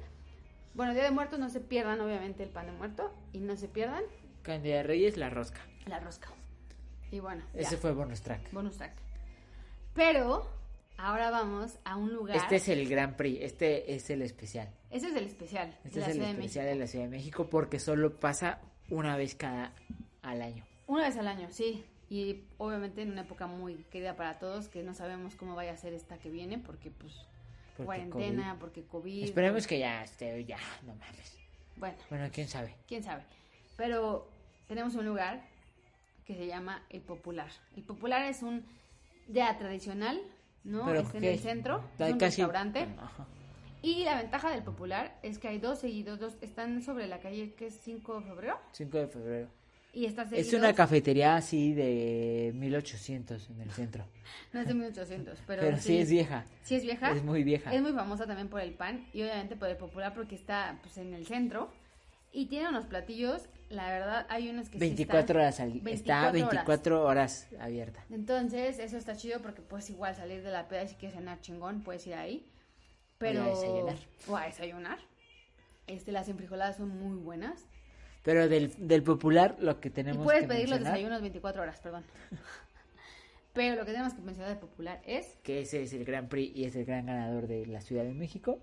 [0.75, 3.13] bueno, Día de Muertos, no se pierdan, obviamente, el pan de muerto.
[3.33, 4.03] Y no se pierdan
[4.43, 5.61] Candida de Reyes, la rosca.
[5.87, 6.29] la rosca.
[7.11, 8.51] Y bueno, Ese ya, fue bonus track.
[8.53, 8.95] bonus track.
[9.95, 10.49] Pero,
[10.97, 12.37] ahora vamos a un lugar.
[12.37, 13.41] Este es el Gran Prix.
[13.43, 14.69] Este es el especial.
[14.91, 16.75] Ese es el especial Este de la es el de especial México.
[16.75, 19.73] de la Ciudad de México porque solo pasa una vez cada
[20.23, 20.65] al año.
[20.87, 21.85] Una vez al año, sí.
[22.09, 25.77] Y obviamente en una época muy querida para todos, que no sabemos cómo vaya a
[25.77, 27.15] ser esta que viene, porque pues
[27.77, 28.61] Porque cuarentena, COVID.
[28.61, 29.25] porque COVID.
[29.25, 31.39] Esperemos que ya esté, ya, no mames.
[31.77, 32.75] Bueno, Bueno, quién sabe.
[32.87, 33.23] quién sabe.
[33.77, 34.29] Pero
[34.69, 35.43] tenemos un lugar
[36.27, 37.51] que se llama El Popular.
[37.77, 38.65] El Popular es un
[39.29, 40.21] ya tradicional,
[40.65, 40.85] ¿no?
[40.87, 42.87] Pero Está en el centro, es un casi- restaurante.
[43.01, 43.27] Ajá.
[43.81, 47.55] Y la ventaja del Popular es que hay dos seguidos, dos están sobre la calle
[47.55, 49.49] que es 5 de febrero 5 de febrero.
[49.93, 54.05] Y está Es una cafetería así de 1800 en el centro.
[54.53, 56.45] No es de 1800, pero, Pero, sí, es vieja.
[56.63, 57.13] Sí es vieja.
[57.13, 57.73] Es muy vieja.
[57.73, 60.97] Es muy famosa también por el pan y obviamente por el popular porque está pues
[60.97, 61.71] en el centro
[62.33, 65.83] y tiene unos platillos, la verdad hay unos que sí 24 están- horas al día.
[65.83, 66.33] 24 Está horas.
[66.33, 68.05] 24 horas abierta.
[68.11, 71.41] Entonces, eso está chido porque puedes igual salir de la peda y si quieres cenar
[71.43, 72.49] chingón, puedes ir ahí.
[73.19, 73.43] Pero...
[73.45, 73.97] O a desayunar.
[74.29, 74.99] O a desayunar.
[75.87, 77.67] Este, las enfrijoladas son muy buenas.
[78.23, 82.05] Pero del, del popular lo que tenemos y puedes pedir los desayunos 24 horas, perdón.
[83.53, 85.37] Pero lo que tenemos que mencionar de popular es...
[85.43, 88.15] Que ese es el Gran Prix y es el gran ganador de la Ciudad de
[88.15, 88.59] México.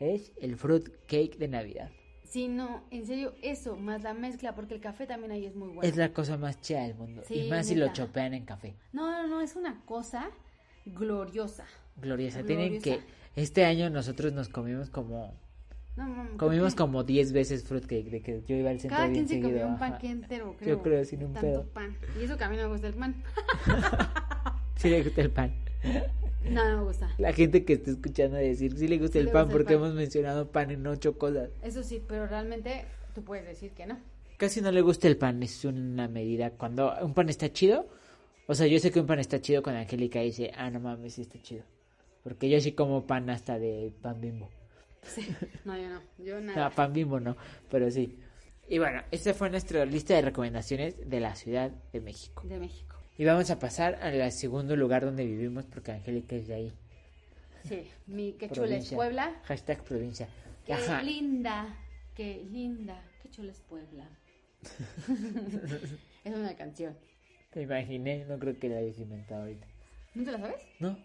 [0.00, 1.90] Es el fruit cake de Navidad.
[2.24, 5.68] Sí, no, en serio, eso, más la mezcla, porque el café también ahí es muy
[5.68, 5.82] bueno.
[5.82, 7.22] Es la cosa más chida del mundo.
[7.28, 8.74] y más si lo chopean en café.
[8.92, 10.30] No, no, no, es una cosa
[10.86, 11.66] gloriosa.
[11.96, 12.42] Gloriosa.
[12.42, 13.00] Tienen que...
[13.36, 15.34] Este año nosotros nos comimos como
[16.38, 19.66] Comimos como 10 veces fruitcake, de que yo iba al centro Cada quien se comió
[19.66, 20.76] un pan entero, creo.
[20.76, 21.96] Yo creo, sin un Tanto pan.
[22.18, 23.22] Y eso que a mí no me gusta el pan.
[24.76, 25.54] sí le gusta el pan.
[26.48, 27.10] No, no me gusta.
[27.18, 30.70] La gente que está escuchando decir, sí le gusta el pan porque hemos mencionado pan
[30.70, 31.50] en ocho cosas.
[31.62, 33.98] Eso sí, pero realmente tú puedes decir que no.
[34.38, 36.50] Casi no le gusta el pan, es una medida.
[36.50, 37.86] Cuando un pan está chido,
[38.46, 41.14] o sea, yo sé que un pan está chido cuando Angélica dice, ah, no mames,
[41.14, 41.64] sí está chido.
[42.24, 44.48] Porque yo sí como pan hasta de pan bimbo.
[45.02, 45.26] Sí,
[45.64, 46.68] no, yo no, yo nada.
[46.68, 47.36] No, pan bimbo no,
[47.70, 48.18] pero sí.
[48.68, 52.44] Y bueno, esta fue nuestra lista de recomendaciones de la Ciudad de México.
[52.46, 52.96] De México.
[53.18, 56.72] Y vamos a pasar al segundo lugar donde vivimos porque Angélica es de ahí.
[57.64, 59.40] Sí, mi qué chula es Puebla.
[59.44, 60.28] Hashtag provincia.
[60.64, 61.76] Qué linda,
[62.14, 64.08] qué linda, qué chula es Puebla.
[66.24, 66.96] es una canción.
[67.50, 69.66] Te imaginé, no creo que la hayas inventado ahorita.
[70.14, 70.62] ¿No te la sabes?
[70.78, 70.96] No,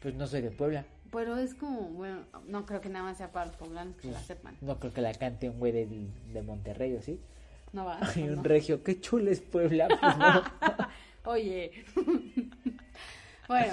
[0.00, 0.84] pues no soy de Puebla.
[1.12, 4.20] Pero es como, bueno, no creo que nada más sea para los poblanos que la
[4.20, 4.56] sepan.
[4.60, 5.86] No creo que la cante un güey de,
[6.32, 7.20] de Monterrey, ¿o sí?
[7.72, 7.98] No va.
[8.14, 9.88] Hay un regio, qué chulo es Puebla.
[11.24, 11.72] Oye.
[13.48, 13.72] bueno.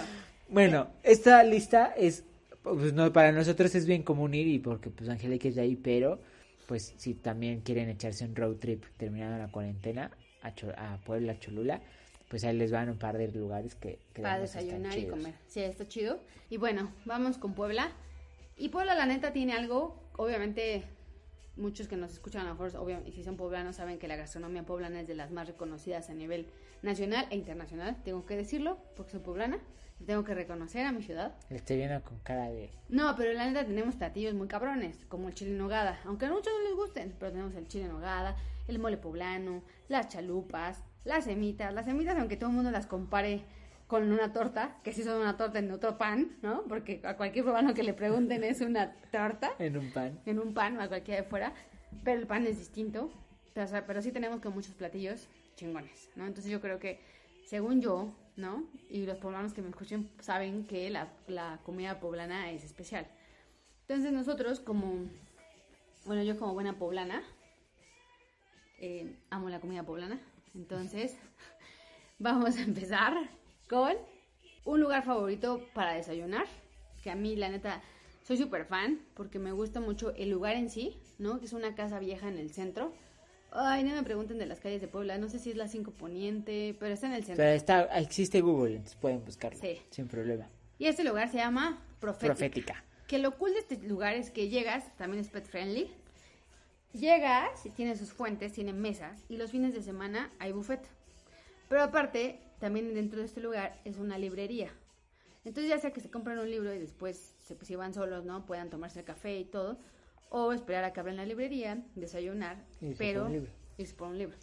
[0.49, 2.23] Bueno, esta lista es,
[2.63, 5.75] pues no, para nosotros es bien común ir y porque pues Angélica es de ahí,
[5.75, 6.19] pero
[6.67, 10.11] pues si también quieren echarse un road trip terminando la cuarentena
[10.41, 11.81] a, a Puebla, Cholula,
[12.29, 15.33] pues ahí les van un par de lugares que, para desayunar y comer.
[15.47, 16.19] Sí, está chido.
[16.49, 17.91] Y bueno, vamos con Puebla.
[18.57, 20.83] Y Puebla la neta tiene algo, obviamente
[21.57, 24.63] muchos que nos escuchan a lo mejor, obviamente, si son poblanos saben que la gastronomía
[24.63, 26.47] poblana es de las más reconocidas a nivel
[26.81, 29.59] nacional e internacional, tengo que decirlo, porque soy poblana,
[30.05, 31.35] tengo que reconocer a mi ciudad.
[31.49, 32.69] estoy viendo con cara de...
[32.89, 36.31] No, pero la neta tenemos platillos muy cabrones, como el chile en nogada, aunque a
[36.31, 38.35] muchos no les gusten, pero tenemos el chile en nogada,
[38.67, 41.73] el mole poblano, las chalupas, las semitas.
[41.73, 43.43] Las semitas, aunque todo el mundo las compare
[43.87, 46.63] con una torta, que sí son una torta en otro pan, ¿no?
[46.63, 49.51] Porque a cualquier poblano que le pregunten es una torta.
[49.59, 50.19] En un pan.
[50.25, 51.53] En un pan, a cualquiera de fuera.
[52.03, 53.09] Pero el pan es distinto.
[53.53, 56.27] Pero, sí tenemos que muchos platillos chingones, ¿no?
[56.27, 56.99] Entonces yo creo que,
[57.45, 58.63] según yo, ¿no?
[58.89, 63.07] Y los poblanos que me escuchen saben que la, la comida poblana es especial.
[63.87, 65.05] Entonces nosotros como,
[66.05, 67.23] bueno, yo como buena poblana,
[68.79, 70.19] eh, amo la comida poblana.
[70.57, 71.15] Entonces,
[72.19, 73.13] vamos a empezar
[73.69, 73.93] con
[74.65, 76.45] un lugar favorito para desayunar,
[77.03, 77.81] que a mí la neta
[78.23, 81.39] soy súper fan porque me gusta mucho el lugar en sí, ¿no?
[81.39, 82.91] Que es una casa vieja en el centro.
[83.51, 85.91] Ay, no me pregunten de las calles de Puebla, no sé si es la 5
[85.91, 87.43] Poniente, pero está en el centro.
[87.43, 89.59] Pero está, existe Google, entonces pueden buscarlo.
[89.59, 89.79] Sí.
[89.91, 90.49] Sin problema.
[90.79, 92.33] Y este lugar se llama Profética.
[92.33, 92.83] Profética.
[93.07, 95.89] Que lo cool de este lugar es que llegas, también es pet friendly,
[96.93, 100.81] Llega, si tiene sus fuentes, tiene mesas y los fines de semana hay buffet.
[101.69, 104.71] Pero aparte, también dentro de este lugar es una librería.
[105.45, 108.25] Entonces ya sea que se compran un libro y después se, pues, si van solos,
[108.25, 108.45] ¿no?
[108.45, 109.77] Puedan tomarse el café y todo.
[110.29, 112.57] O esperar a que abran la librería, desayunar,
[112.97, 113.29] pero...
[113.77, 114.35] Y por un libro.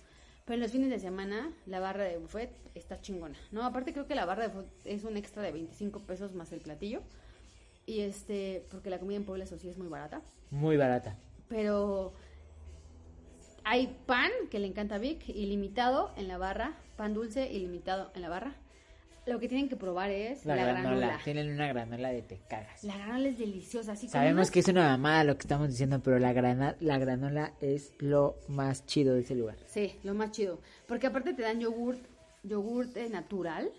[0.44, 3.64] Pero en los fines de semana la barra de buffet está chingona, ¿no?
[3.64, 6.60] Aparte creo que la barra de buffet es un extra de 25 pesos más el
[6.60, 7.02] platillo.
[7.86, 10.22] Y este, porque la comida en Puebla eso sí es muy barata.
[10.50, 11.16] Muy barata.
[11.48, 12.14] Pero
[13.64, 16.74] hay pan, que le encanta a Vic, ilimitado en la barra.
[16.96, 18.54] Pan dulce, ilimitado en la barra.
[19.26, 21.18] Lo que tienen que probar es la, granola.
[21.24, 22.84] Tienen una granola de te cagas.
[22.84, 23.92] La granola es deliciosa.
[23.92, 27.54] Así Sabemos que es una mamada lo que estamos diciendo, pero la, grana, la granola
[27.62, 29.56] es lo más chido de ese lugar.
[29.66, 30.60] Sí, lo más chido.
[30.86, 32.00] Porque aparte te dan yogurt,
[32.42, 33.70] yogurt natural,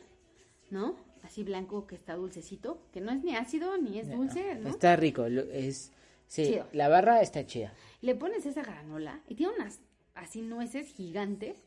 [0.72, 0.96] ¿no?
[1.22, 4.70] Así blanco que está dulcecito, que no es ni ácido ni es dulce, ¿no?
[4.70, 5.92] Está rico, es...
[6.28, 7.74] Sí, la barra está chida
[8.06, 9.80] le pones esa granola y tiene unas
[10.14, 11.58] así nueces gigantes,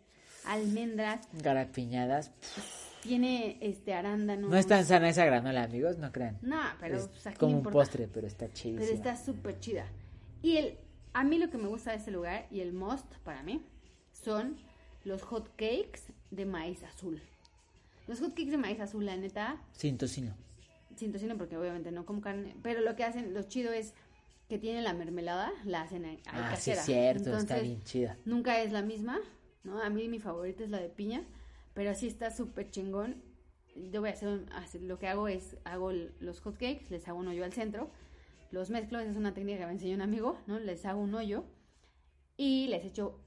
[0.45, 1.29] almendras.
[1.43, 2.31] Garapiñadas.
[3.03, 4.49] Tiene este arándano.
[4.49, 6.39] No es tan sana esa granola, amigos, no crean.
[6.43, 8.81] No, pero es pues, como un postre, pero está chida.
[8.81, 9.87] Pero está súper chida.
[10.41, 10.79] Y el,
[11.13, 13.65] a mí lo que me gusta de ese lugar y el most para mí
[14.13, 14.57] son
[15.05, 17.21] los hot cakes de maíz azul.
[18.07, 19.61] Los hot cakes de maíz azul, la neta.
[19.73, 20.35] Sin tocino.
[20.95, 22.55] Sin tocino porque obviamente no como carne.
[22.63, 23.95] Pero lo que hacen, lo chido es
[24.49, 28.17] que tiene la mermelada, la hacen ahí ah, Sí, es cierto, está bien chida.
[28.25, 29.21] Nunca es la misma,
[29.63, 29.83] ¿no?
[29.83, 31.23] A mí mi favorita es la de piña,
[31.75, 33.23] pero sí está súper chingón.
[33.93, 37.33] Yo voy a hacer, lo que hago es, hago los hot cakes, les hago uno
[37.33, 37.91] yo al centro,
[38.51, 40.59] los mezclo, esa es una técnica que me enseñó un amigo, ¿no?
[40.59, 41.45] Les hago un hoyo
[42.37, 43.21] y les echo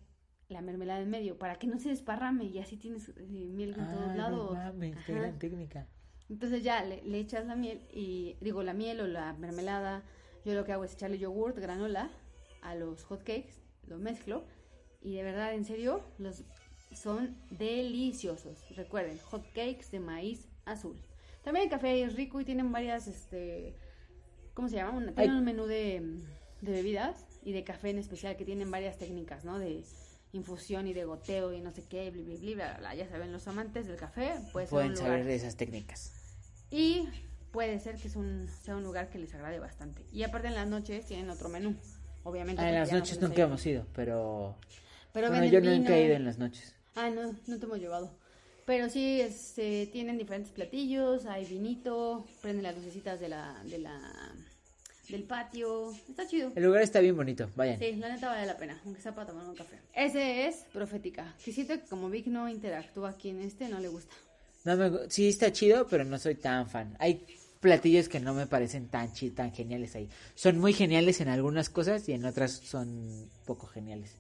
[0.50, 3.88] la mermelada en medio para que no se desparrame y así tienes eh, miel en
[3.88, 4.58] todos lados.
[5.06, 5.88] qué gran técnica.
[6.30, 10.04] Entonces ya le, le, echas la miel y digo la miel o la mermelada.
[10.46, 12.10] Yo lo que hago es echarle yogurt, granola
[12.62, 14.44] a los hot cakes, lo mezclo
[15.02, 16.44] y de verdad, en serio, los
[16.94, 18.60] son deliciosos.
[18.76, 21.02] Recuerden, hot cakes de maíz azul.
[21.44, 23.76] También el café es rico y tienen varias, este,
[24.54, 25.12] ¿cómo se llama?
[25.14, 26.02] tienen un menú de,
[26.62, 29.58] de bebidas y de café en especial que tienen varias técnicas, ¿no?
[29.58, 29.84] De
[30.34, 32.24] infusión y de goteo y no sé qué, bla,
[32.56, 36.14] bla, bla, Ya saben, los amantes del café pues pueden saber de esas técnicas.
[36.70, 37.08] Y
[37.52, 40.06] puede ser que es un, sea un lugar que les agrade bastante.
[40.12, 41.76] Y aparte en las noches tienen otro menú,
[42.24, 42.62] obviamente.
[42.62, 44.58] Ah, en las noches nunca hemos ido, pero...
[45.14, 46.74] Pero bueno, yo nunca he ido en las noches.
[46.96, 48.16] Ah, no, no te hemos llevado.
[48.66, 54.00] Pero sí, este, tienen diferentes platillos, hay vinito, prenden las lucecitas de la, de la,
[55.10, 55.92] del patio.
[56.08, 56.52] Está chido.
[56.56, 57.80] El lugar está bien bonito, vayan.
[57.80, 59.78] Sí, la neta vale la pena, aunque sea para tomar un café.
[59.94, 61.36] Ese es Profética.
[61.44, 64.16] Quisito que como Vic no interactúa aquí en este, no le gusta.
[64.64, 66.96] No me, sí está chido, pero no soy tan fan.
[67.00, 67.26] Hay
[67.62, 70.10] platillos que no me parecen tan tan geniales ahí.
[70.36, 74.18] Son muy geniales en algunas cosas y en otras son poco geniales.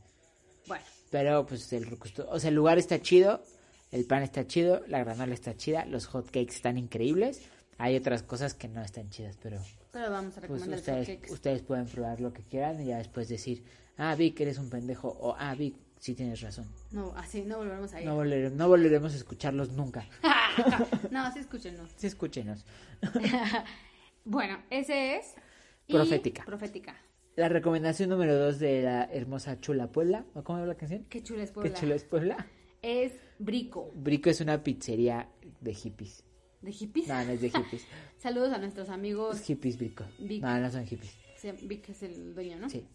[0.68, 0.86] Bueno.
[1.10, 1.98] Pero pues el,
[2.30, 3.44] o sea, el lugar está chido,
[3.92, 7.42] el pan está chido, la granola está chida, los hot cakes están increíbles.
[7.78, 9.60] Hay otras cosas que no están chidas, pero...
[9.92, 13.66] Pero vamos a pues, ustedes, ustedes pueden probar lo que quieran y ya después decir,
[13.98, 16.66] ah, Vic, eres un pendejo, o ah, Vic, sí tienes razón.
[16.92, 18.08] No, así no volveremos a ir.
[18.08, 20.06] No, no volveremos a escucharlos nunca.
[21.12, 21.92] no, sí escúchenos.
[21.96, 22.66] Sí escúchenos.
[24.26, 25.36] bueno, ese es...
[25.88, 26.44] Profética.
[26.44, 26.96] Profética.
[27.36, 30.26] La recomendación número dos de la hermosa Chula Puebla.
[30.44, 31.06] ¿Cómo habla la canción?
[31.08, 31.72] Qué chula es Puebla.
[31.72, 32.48] Qué chula es Puebla.
[32.82, 33.92] Es Brico.
[33.96, 36.24] Brico es una pizzería de hippies.
[36.62, 37.08] ¿De hippies?
[37.08, 37.86] No, no es de hippies.
[38.18, 39.38] Saludos a nuestros amigos.
[39.38, 40.04] Es hippies Brico.
[40.20, 41.16] No, no son hippies.
[41.38, 42.70] Sí, Vic es el dueño, ¿no?
[42.70, 42.86] Sí.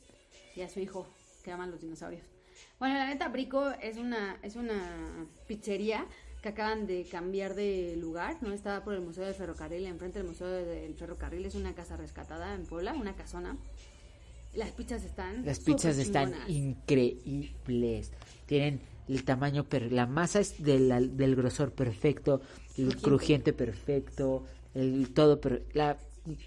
[0.55, 1.09] Y a su hijo,
[1.43, 2.36] que aman los dinosaurios.
[2.79, 6.07] Bueno, la neta, Brico es una, es una pizzería
[6.43, 8.53] que acaban de cambiar de lugar, ¿no?
[8.53, 12.55] Estaba por el Museo del Ferrocarril, enfrente del Museo del Ferrocarril, es una casa rescatada
[12.55, 13.57] en Puebla, una casona.
[14.55, 15.45] Las pizzas están.
[15.45, 18.13] Las pizzas están increíbles.
[18.47, 22.41] Tienen el tamaño, pero la masa es del, del grosor perfecto,
[22.77, 25.97] el crujiente, perfecto, el todo, pero las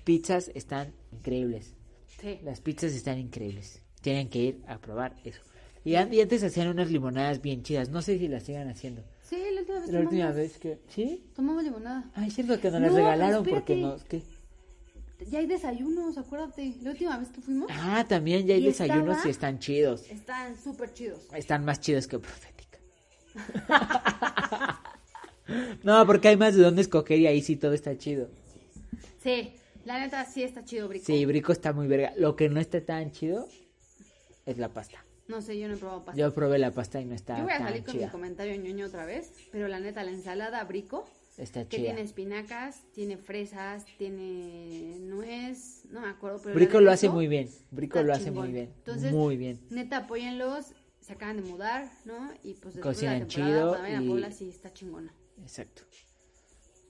[0.03, 1.73] pizzas están increíbles.
[2.21, 2.39] Sí.
[2.43, 3.81] Las pizzas están increíbles.
[4.01, 5.41] Tienen que ir a probar eso.
[5.85, 7.89] Y, antes hacían unas limonadas bien chidas.
[7.89, 9.03] No sé si las sigan haciendo.
[9.23, 9.89] Sí, la última vez.
[9.89, 10.79] La última vez que.
[10.89, 11.23] ¿Sí?
[11.35, 12.09] Tomamos limonada.
[12.15, 14.03] Ay, es cierto que nos las regalaron porque nos.
[14.03, 14.21] ¿Qué?
[15.29, 16.75] Ya hay desayunos, acuérdate.
[16.81, 17.69] La última vez que fuimos.
[17.71, 20.09] Ah, también ya hay desayunos y están chidos.
[20.09, 21.19] Están súper chidos.
[21.33, 22.79] Están más chidos que Profética.
[25.83, 28.29] no, porque hay más de dónde escoger y ahí sí todo está chido.
[29.21, 29.53] Sí,
[29.85, 31.05] la neta sí está chido, Brico.
[31.05, 32.13] Sí, Brico está muy verga.
[32.17, 33.47] Lo que no está tan chido
[34.45, 35.03] es la pasta.
[35.29, 36.19] No sé, yo no he probado pasta.
[36.19, 38.87] Yo probé la pasta y no está Yo voy a salir con mi comentario ñoño
[38.87, 41.05] otra vez, pero la neta, la ensalada Brico
[41.37, 47.07] Está que tiene espinacas, tiene fresas, tiene nuez, no me acuerdo, pero Brico lo hace
[47.07, 47.49] muy bien.
[47.71, 48.73] Brico lo hace muy bien.
[48.79, 49.61] Entonces, muy bien.
[49.69, 52.29] Neta, apóyenlos, se acaban de mudar, ¿no?
[52.43, 53.93] Y pues después Cocinan de la chido y...
[53.93, 55.13] a Puebla sí está chingona.
[55.41, 55.83] Exacto.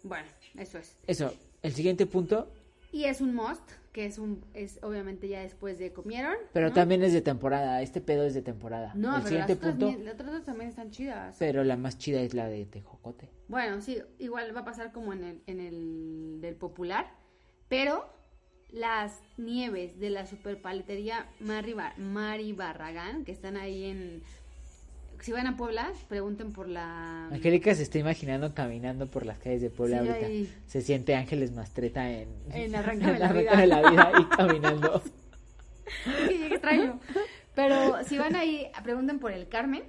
[0.01, 0.97] Bueno, eso es.
[1.05, 2.51] Eso, el siguiente punto.
[2.91, 6.35] Y es un must, que es un es obviamente ya después de comieron.
[6.53, 8.93] Pero también es de temporada, este pedo es de temporada.
[8.95, 10.03] No, el pero siguiente las punto.
[10.03, 11.35] las otras también están chidas.
[11.39, 13.29] Pero la más chida es la de tejocote.
[13.47, 17.11] Bueno, sí, igual va a pasar como en el, en el del popular,
[17.67, 18.05] pero
[18.71, 24.21] las nieves de la superpaletería Mari, Mari Barragán, que están ahí en
[25.21, 27.27] si van a Puebla, pregunten por la...
[27.27, 30.51] Angélica se está imaginando caminando por las calles de Puebla ahorita.
[30.65, 32.29] Se siente Ángeles Mastreta en...
[32.51, 34.11] En Arranca de la, de la vida.
[34.19, 35.01] y caminando.
[36.51, 36.99] Extraño.
[37.55, 39.83] Pero si van ahí, pregunten por el Carmen.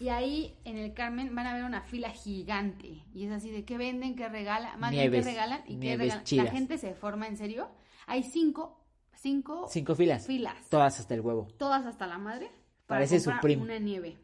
[0.00, 3.02] Y ahí en el Carmen van a ver una fila gigante.
[3.14, 6.24] Y es así de qué venden, qué regalan, más bien qué regalan y qué regalan.
[6.32, 7.68] La gente se forma en serio.
[8.06, 10.26] Hay cinco, cinco, cinco filas.
[10.26, 10.68] Filas.
[10.68, 11.48] Todas hasta el huevo.
[11.58, 12.50] Todas hasta la madre.
[12.86, 13.62] Para Parece su primo.
[13.64, 14.16] una nieve.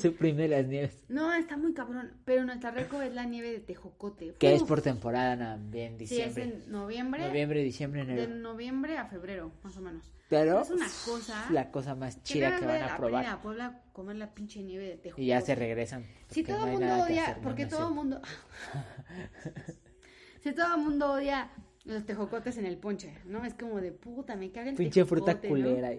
[0.00, 1.04] Su de las nieves.
[1.08, 2.12] No, está muy cabrón.
[2.24, 4.34] Pero nuestra récord es la nieve de Tejocote.
[4.38, 6.34] Que es por temporada también, diciembre.
[6.34, 7.26] Sí, es en noviembre.
[7.26, 8.22] Noviembre, diciembre, enero.
[8.22, 10.12] De noviembre a febrero, más o menos.
[10.28, 11.46] Pero es una cosa.
[11.50, 13.26] La cosa más chida que van a probar.
[13.26, 15.22] A Puebla comer la pinche nieve de Tejocote.
[15.22, 16.04] Y ya se regresan.
[16.28, 18.20] Si todo el mundo odia, porque todo el mundo.
[20.42, 21.50] si todo el mundo odia
[21.84, 23.44] los tejocotes en el ponche, ¿no?
[23.44, 25.92] Es como de puta, me caga el Pinche fruta culera.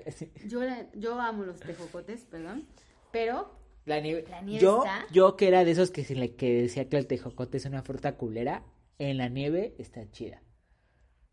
[0.45, 0.61] Yo,
[0.93, 2.67] yo amo los tejocotes, perdón.
[3.12, 4.26] Pero la nieve,
[4.60, 7.82] yo, yo que era de esos que, le, que decía que el tejocote es una
[7.82, 8.64] fruta culera,
[8.99, 10.41] en la nieve está chida.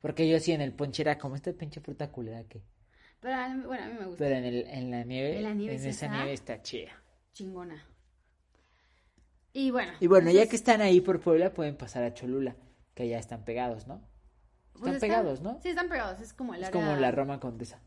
[0.01, 2.63] Porque yo sí en el ponche era como esta pinche fruta culera que.
[3.21, 4.19] Pero bueno, a mí me gusta.
[4.19, 6.17] Pero en, el, en la nieve, En la nieve sí esa está.
[6.17, 7.03] nieve está chida.
[7.33, 7.85] Chingona.
[9.53, 9.93] Y bueno.
[10.01, 12.57] Y bueno, ya que están ahí por Puebla, pueden pasar a Cholula,
[12.95, 14.03] que ya están pegados, ¿no?
[14.79, 15.59] pues Están pegados, ¿no?
[15.63, 16.21] Sí, están pegados.
[16.21, 17.81] Es como el Es como la Roma Condesa.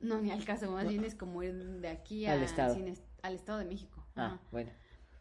[0.00, 0.70] No, ni al caso.
[0.70, 2.32] Más bien es como ir de aquí a...
[2.32, 2.74] Al estado.
[2.74, 4.04] sin al Estado de México.
[4.16, 4.70] Ah, bueno.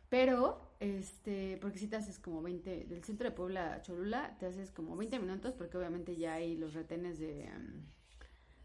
[0.07, 4.45] Pero, este, porque si te haces como 20, del centro de Puebla a Cholula, te
[4.47, 7.83] haces como 20 minutos, porque obviamente ya hay los retenes de, em,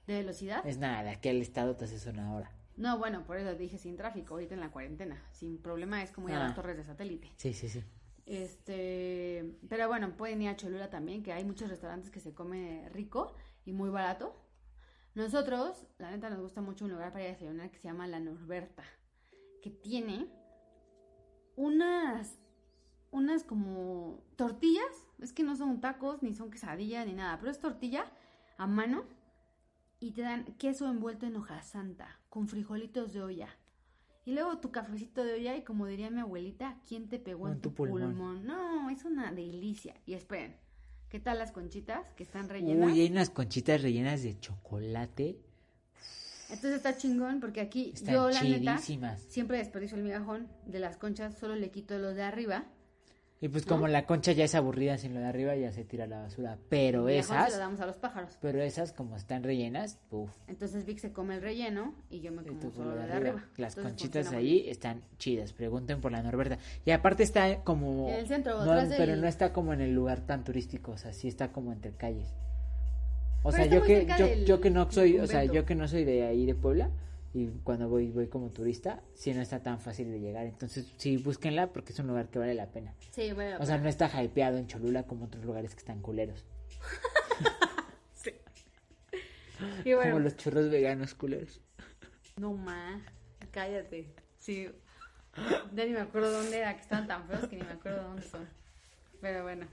[0.06, 0.64] de velocidad.
[0.66, 2.50] Es nada, aquí al estado te haces una hora.
[2.76, 5.22] No, bueno, por eso dije sin tráfico, ahorita en la cuarentena.
[5.32, 6.44] Sin problema es como ir a Ah.
[6.44, 7.30] las torres de satélite.
[7.36, 7.82] Sí, sí, sí.
[8.26, 12.88] Este, pero bueno, pueden ir a Cholula también, que hay muchos restaurantes que se come
[12.90, 13.34] rico
[13.64, 14.34] y muy barato.
[15.14, 18.08] Nosotros, la neta, nos gusta mucho un lugar para ir a desayunar que se llama
[18.08, 18.82] La Norberta,
[19.62, 20.28] que tiene
[21.56, 22.38] unas,
[23.12, 27.60] unas como tortillas, es que no son tacos, ni son quesadillas, ni nada, pero es
[27.60, 28.10] tortilla
[28.58, 29.04] a mano
[30.00, 33.48] y te dan queso envuelto en hoja santa, con frijolitos de olla.
[34.24, 37.54] Y luego tu cafecito de olla y como diría mi abuelita, ¿quién te pegó en,
[37.54, 38.44] En tu, pulmón?
[38.44, 39.94] No, es una delicia.
[40.06, 40.56] Y esperen,
[41.08, 42.90] ¿qué tal las conchitas que están rellenas?
[42.90, 45.38] Uy, hay unas conchitas rellenas de chocolate.
[46.50, 50.96] Entonces está chingón porque aquí Están yo la neta siempre desperdicio el migajón de las
[50.96, 52.66] conchas, solo le quito los de arriba.
[53.44, 56.04] Y pues como la concha ya es aburrida sin lo de arriba, ya se tira
[56.04, 56.56] a la basura.
[56.70, 58.38] Pero se lo esas, damos a los pájaros.
[58.40, 60.30] pero esas como están rellenas, uff.
[60.48, 63.02] Entonces Vic se come el relleno y yo me Y como tú solo lo de
[63.02, 63.16] arriba.
[63.16, 63.44] arriba.
[63.58, 65.52] Las Entonces conchitas ahí están chidas.
[65.52, 66.56] Pregunten por la Norberta.
[66.86, 68.08] Y aparte está como.
[68.08, 70.92] En el centro, no, del- Pero no está como en el lugar tan turístico.
[70.92, 72.32] O sea, sí está como entre calles.
[73.42, 75.74] O Pero sea, yo que, yo, del yo que no soy, o sea, yo que
[75.74, 76.88] no soy de ahí de Puebla.
[77.34, 80.46] Y cuando voy, voy como turista, sí no está tan fácil de llegar.
[80.46, 82.94] Entonces, sí, búsquenla porque es un lugar que vale la pena.
[83.10, 83.58] Sí, bueno.
[83.60, 86.44] O sea, no está hypeado en Cholula como otros lugares que están culeros.
[89.84, 91.60] y bueno, Como los churros veganos culeros.
[92.36, 93.04] No ma,
[93.50, 94.14] cállate.
[94.38, 94.70] Sí.
[95.74, 98.22] Ya ni me acuerdo dónde era, que estaban tan feos que ni me acuerdo dónde
[98.22, 98.48] son.
[99.20, 99.66] Pero bueno,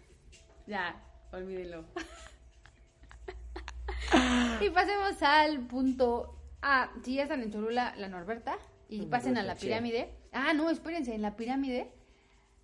[0.66, 1.00] ya,
[1.32, 1.86] olvídenlo.
[4.62, 6.92] y pasemos al punto A.
[7.04, 8.58] Si ya están en Cholula, la Norberta,
[8.90, 10.10] y pasen a la pirámide.
[10.34, 11.92] Ah, no, espérense, en la pirámide,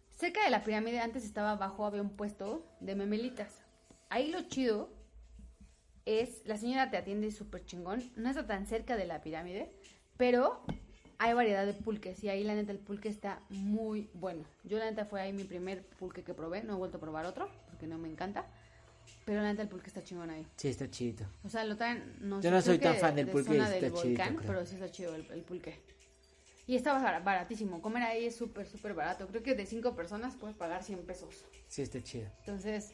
[0.09, 3.63] cerca de la pirámide, antes estaba abajo, había un puesto de memelitas.
[4.09, 4.89] Ahí lo chido
[6.05, 9.71] es, la señora te atiende súper chingón, no está tan cerca de la pirámide,
[10.17, 10.63] pero
[11.17, 14.45] hay variedad de pulques y ahí la neta el pulque está muy bueno.
[14.63, 17.25] Yo la neta fue ahí mi primer pulque que probé, no he vuelto a probar
[17.25, 18.45] otro porque no me encanta,
[19.25, 20.45] pero la neta el pulque está chingón ahí.
[20.55, 21.25] Sí, está chidito.
[21.43, 23.79] O sea, lo traen, no Yo no soy tan fan del de pulque, zona está
[23.81, 24.47] del chidito, volcán, creo.
[24.47, 25.79] pero sí está chido el, el pulque.
[26.65, 29.25] Y está bar- baratísimo, comer ahí es súper, súper barato.
[29.27, 31.45] Creo que de cinco personas puedes pagar 100 pesos.
[31.67, 32.27] Sí, está chido.
[32.39, 32.91] Entonces,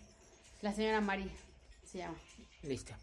[0.61, 1.30] la señora Mari
[1.84, 2.16] se llama.
[2.61, 2.93] Listo.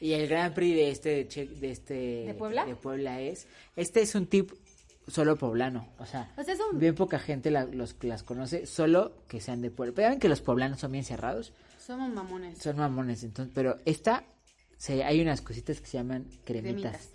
[0.00, 1.94] Y el Gran Prix de este che- de este
[2.26, 2.64] ¿De Puebla?
[2.64, 3.46] de Puebla es
[3.76, 4.50] este es un tip
[5.08, 8.66] solo poblano, o sea, O sea, es un- bien poca gente la- los las conoce,
[8.66, 9.92] solo que sean de Puebla.
[9.94, 11.52] Pero ven que los poblanos son bien cerrados,
[11.86, 12.58] Somos mamones.
[12.58, 14.24] son mamones, entonces, pero esta
[14.78, 17.08] se, hay unas cositas que se llaman cremitas, Cremitas.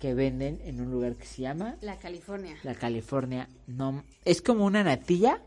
[0.00, 2.56] que venden en un lugar que se llama La California.
[2.62, 3.48] la California.
[3.66, 5.42] No, es como una natilla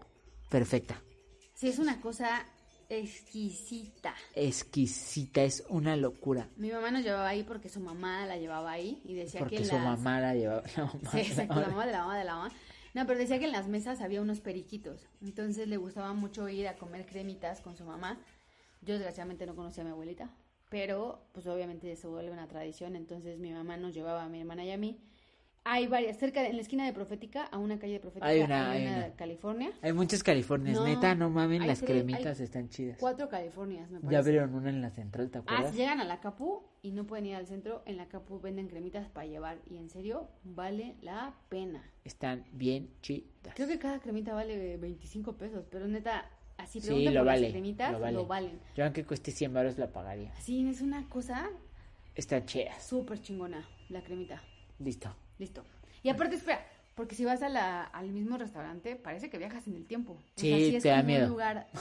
[0.49, 1.01] perfecta,
[1.53, 2.45] Sí, es una cosa
[2.89, 4.14] exquisita.
[4.36, 6.49] exquisita, es una locura.
[6.57, 9.66] Mi mamá nos llevaba ahí porque su mamá la llevaba ahí y decía Porque que
[9.66, 9.84] su las...
[9.84, 10.64] mamá la llevaba.
[10.76, 12.51] la mamá- Sí, exacto, la mamá de la mamá de la mamá.
[12.93, 15.07] No, pero decía que en las mesas había unos periquitos.
[15.22, 18.20] Entonces le gustaba mucho ir a comer cremitas con su mamá.
[18.82, 20.29] Yo desgraciadamente no conocía a mi abuelita,
[20.69, 22.95] pero pues obviamente se vuelve una tradición.
[22.95, 24.99] Entonces mi mamá nos llevaba a mi hermana y a mí.
[25.63, 28.39] Hay varias, cerca, de- en la esquina de Profética, a una calle de Profética, Hay
[28.39, 29.15] una, hay de una.
[29.15, 29.71] California.
[29.84, 32.97] Hay muchas Californias, No, neta, no mamen, las cremitas están chidas.
[32.99, 34.11] Cuatro Californias, me parece.
[34.11, 35.69] Ya abrieron una en la central, ¿te Ah, acuerdas?
[35.73, 38.69] si llegan a la Capu y no pueden ir al centro, en la Capu venden
[38.69, 39.59] cremitas para llevar.
[39.69, 41.84] Y en serio, vale la pena.
[42.05, 43.53] Están bien chidas.
[43.53, 46.27] Creo que cada cremita vale 25 pesos, pero neta,
[46.62, 48.24] así Sí, lo por vale, las cremitas, lo lo, vale.
[48.28, 48.59] valen.
[48.76, 50.34] Yo aunque cueste 100 baros la pagaría.
[50.39, 51.49] Sí, es una cosa
[52.16, 52.84] Están chidas.
[52.84, 54.41] súper chingona, la cremita.
[54.80, 55.14] Listo.
[55.39, 55.64] Listo.
[56.03, 59.76] Y aparte, espera, porque si vas a la, al mismo restaurante, parece que viajas en
[59.76, 60.14] el tiempo.
[60.14, 61.26] O Sí, sea, es te da miedo.
[61.26, 61.68] Un lugar...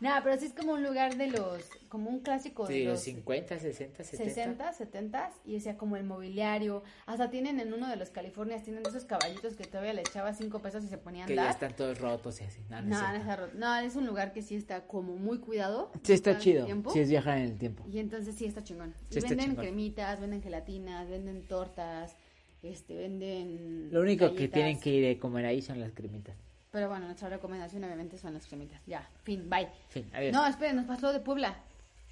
[0.00, 2.94] Nada, pero sí es como un lugar de los, como un clásico de Sí, los
[2.94, 4.34] los 50, 60, 70.
[4.34, 6.82] 60, 70 y decía como el mobiliario.
[7.06, 10.60] Hasta tienen en uno de los Californias, tienen esos caballitos que todavía le echaba 5
[10.60, 12.60] pesos y se ponían Que ya están todos rotos y así.
[12.68, 13.52] No, no, está roto.
[13.56, 15.90] No, es un lugar que sí está como muy cuidado.
[16.02, 16.66] Sí, está chido.
[16.92, 17.84] Sí, es viajar en el tiempo.
[17.90, 18.94] Y entonces sí está chingón.
[19.10, 19.64] Sí y está venden chingón.
[19.64, 22.16] cremitas, venden gelatinas, venden tortas,
[22.62, 23.88] este, venden.
[23.92, 26.36] Lo único que tienen que ir a comer ahí son las cremitas.
[26.76, 28.82] Pero bueno, nuestra recomendación obviamente son las cremitas.
[28.86, 29.66] Ya, fin, bye.
[29.88, 30.30] Fin, adiós.
[30.34, 31.56] No, esperen, nos pasó de Puebla.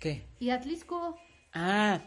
[0.00, 0.24] ¿Qué?
[0.40, 1.18] Y Atlisco.
[1.52, 2.00] Ah,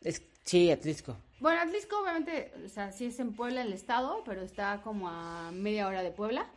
[0.00, 1.16] es, sí, Atlisco.
[1.38, 5.52] Bueno, Atlisco obviamente, o sea, sí es en Puebla el estado, pero está como a
[5.52, 6.50] media hora de Puebla.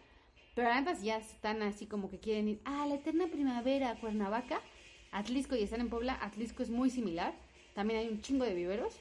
[0.56, 4.62] Pero antes ya están así como que quieren ir a la eterna primavera, Cuernavaca,
[5.12, 6.18] Atlisco y están en Puebla.
[6.24, 7.36] Atlisco es muy similar.
[7.76, 8.96] También hay un chingo de viveros.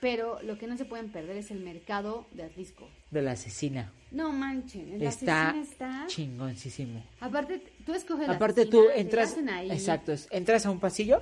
[0.00, 2.88] Pero lo que no se pueden perder es el mercado de Atlisco.
[3.10, 3.92] De la asesina.
[4.16, 6.04] No manchen, la Está está...
[6.06, 7.02] chingoncísimo.
[7.20, 9.70] Aparte, tú escoges Aparte tú entras, ahí.
[9.70, 11.20] exacto, entras a un pasillo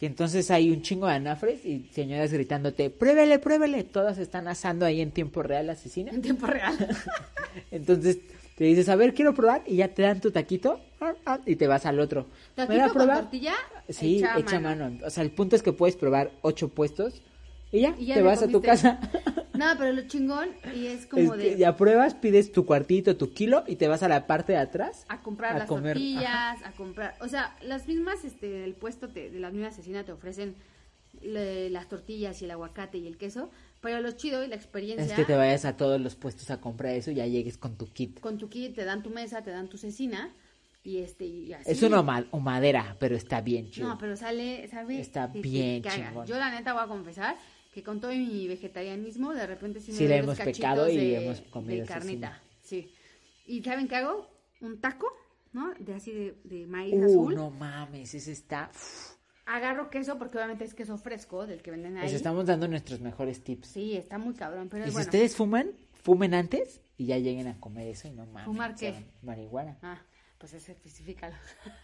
[0.00, 4.84] y entonces hay un chingo de anafres y señoras gritándote, pruébele, pruébele, todas están asando
[4.84, 6.10] ahí en tiempo real la asesina.
[6.10, 6.76] En tiempo real.
[7.70, 8.18] Entonces
[8.56, 10.80] te dices, a ver, quiero probar y ya te dan tu taquito
[11.46, 12.26] y te vas al otro.
[12.56, 13.20] ¿Me Taquito da a con probar?
[13.22, 13.54] tortilla,
[13.88, 14.84] Sí, echa mano.
[14.90, 15.06] mano.
[15.06, 17.22] O sea, el punto es que puedes probar ocho puestos
[17.76, 18.68] y ya, Y ya te vas a tu comiste.
[18.68, 19.00] casa.
[19.54, 23.16] No, pero lo chingón y es Es como que de ya pruebas, pides tu cuartito,
[23.16, 25.92] tu kilo y te vas a la parte de atrás a comprar a las comer.
[25.94, 30.02] tortillas, a comprar, o sea, las mismas este del puesto te- de la misma asesina
[30.02, 30.56] te ofrecen
[31.22, 33.48] le- las tortillas y el aguacate y el queso,
[33.80, 36.60] pero lo chido y la experiencia Es que te vayas a todos los puestos a
[36.60, 38.18] comprar eso y ya llegues con tu kit.
[38.18, 40.32] con tu kit te dan tu mesa, te dan tu cecina
[40.82, 41.70] y este y así.
[41.70, 42.00] Es una
[42.32, 43.88] humadera, pero está bien chido.
[43.88, 46.26] No, pero sale, sabe, Está bien chingón.
[46.26, 47.36] Yo la neta voy a confesar
[47.74, 51.24] que con todo mi vegetarianismo de repente sí me Sí, le hemos pecado y de,
[51.24, 52.40] hemos comido de carnita.
[52.62, 52.88] Sí.
[53.46, 54.30] ¿Y saben qué hago?
[54.60, 55.08] Un taco,
[55.52, 55.74] ¿no?
[55.80, 57.34] De así de, de maíz Uh, azul.
[57.34, 58.70] no mames, ese está...
[59.46, 62.04] Agarro queso porque obviamente es queso fresco del que venden ahí.
[62.04, 63.68] Les estamos dando nuestros mejores tips.
[63.68, 67.60] Sí, está muy cabrón, pero y si ustedes fuman, fumen antes y ya lleguen a
[67.60, 68.44] comer eso y no mames.
[68.46, 68.94] ¿Fumar qué?
[69.20, 69.76] Marihuana.
[69.82, 70.00] Ah,
[70.38, 71.34] pues ese especificalo.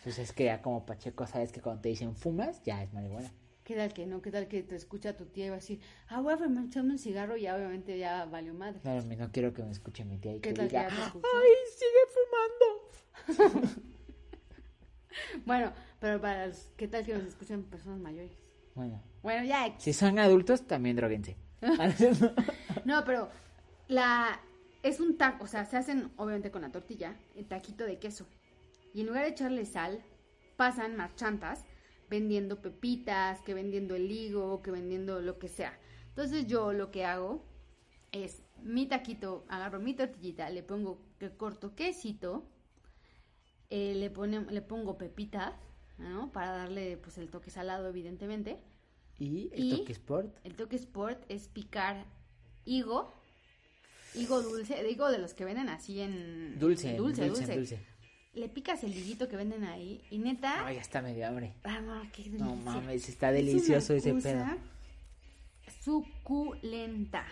[0.05, 3.31] Pues es que ya como Pacheco sabes que cuando te dicen fumas, ya es marihuana.
[3.71, 4.21] ¿Qué tal que no?
[4.21, 6.91] ¿Qué tal que te escucha tu tía y va a decir, ah, voy a echarme
[6.91, 8.81] un cigarro y ya obviamente ya valió madre?
[8.83, 10.97] No, no, quiero que me escuche mi tía y ¿Qué que tal que diga, ya
[10.97, 11.29] te escuchó?
[11.33, 13.81] ¡ay, sigue fumando!
[15.47, 18.33] Bueno, pero para los, ¿qué tal que nos escuchan personas mayores?
[18.75, 21.37] Bueno, Bueno, ya, si son adultos, también droguense.
[22.85, 23.29] No, pero
[23.87, 24.41] la
[24.83, 28.27] es un taco, o sea, se hacen obviamente con la tortilla, el taquito de queso.
[28.95, 30.03] Y en lugar de echarle sal,
[30.57, 31.65] pasan marchantas
[32.11, 35.79] vendiendo pepitas, que vendiendo el higo, que vendiendo lo que sea.
[36.09, 37.43] Entonces yo lo que hago
[38.13, 42.45] es mi taquito, agarro mi tortillita, le pongo que corto quesito,
[43.71, 45.55] eh, le, pone- le pongo pepitas,
[45.99, 46.33] ¿no?
[46.33, 48.59] Para darle pues el toque salado, evidentemente.
[49.19, 50.35] y el Y- toque sport.
[50.45, 52.07] El toque sport es picar
[52.65, 53.13] higo,
[54.15, 56.59] higo dulce, higo de los que venden así en...
[56.59, 57.57] Dulce, dulce, dulce, dulce.
[57.57, 57.90] dulce.
[58.33, 60.65] Le picas el higuito que venden ahí y neta...
[60.65, 61.53] Ay, ya está medio hambre.
[61.65, 62.71] ah, no, qué No delicia.
[62.73, 64.47] mames, está Es delicioso ese pedo.
[65.83, 67.25] Suculenta.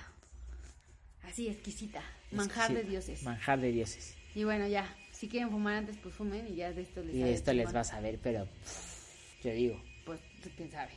[1.22, 2.02] Así, exquisita.
[2.32, 3.22] Manjar de dioses.
[3.22, 4.16] Manjar de dioses.
[4.34, 7.20] Y bueno, ya, si quieren fumar antes, pues fumen y ya de esto les Y
[7.20, 9.80] sabe esto les va a saber, pero pff, yo digo.
[10.04, 10.20] Pues,
[10.56, 10.92] quién sabe.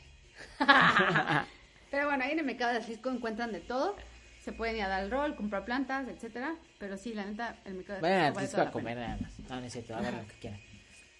[1.90, 3.94] Pero bueno, ahí en el mercado de Atlisco encuentran de todo.
[4.42, 6.56] Se pueden ir a dar el rol, comprar plantas, etcétera.
[6.80, 9.38] Pero sí, la neta, el mercado Atlisco vale toda a comer nada más.
[9.38, 10.60] No, no es cierto, hagan lo que quieran.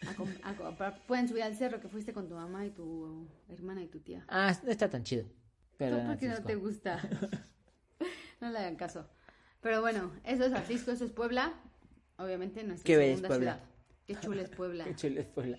[0.08, 0.90] A com- a.
[1.06, 4.24] Pueden subir al cerro que fuiste con tu mamá y tu hermana y tu tía.
[4.28, 5.24] Ah, no está tan chido.
[5.76, 7.00] Pero ¿Tú por qué no te gusta?
[8.40, 9.08] no le hagan caso.
[9.60, 11.52] Pero bueno, eso es Atlisco, eso es Puebla.
[12.18, 13.52] Obviamente nuestra Qué segunda Puebla.
[13.54, 13.68] ciudad.
[14.06, 14.84] Qué chula es Puebla.
[14.88, 15.58] Qué chulo es Puebla.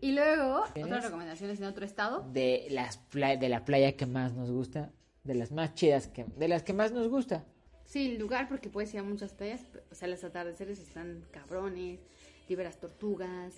[0.00, 2.28] Y luego, otras recomendaciones en otro estado.
[2.32, 4.90] De, las de la playa que más nos gusta.
[5.24, 7.44] De las más chidas, que de las que más nos gusta.
[7.84, 12.00] Sí, el lugar porque puedes ir a muchas playas, o sea, los atardeceres están cabrones,
[12.48, 13.54] liberas tortugas,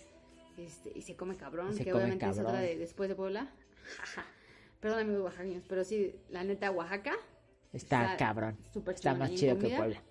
[0.58, 2.62] este, y se come cabrón, se que come obviamente es otra cabrón.
[2.62, 3.50] de después de Puebla.
[4.80, 7.12] Perdón amigos oaxaqueños, pero sí, la neta Oaxaca
[7.72, 8.56] Está, Está cabrón.
[8.86, 9.76] Está más ¿Y en chido que?
[9.76, 10.02] Puebla.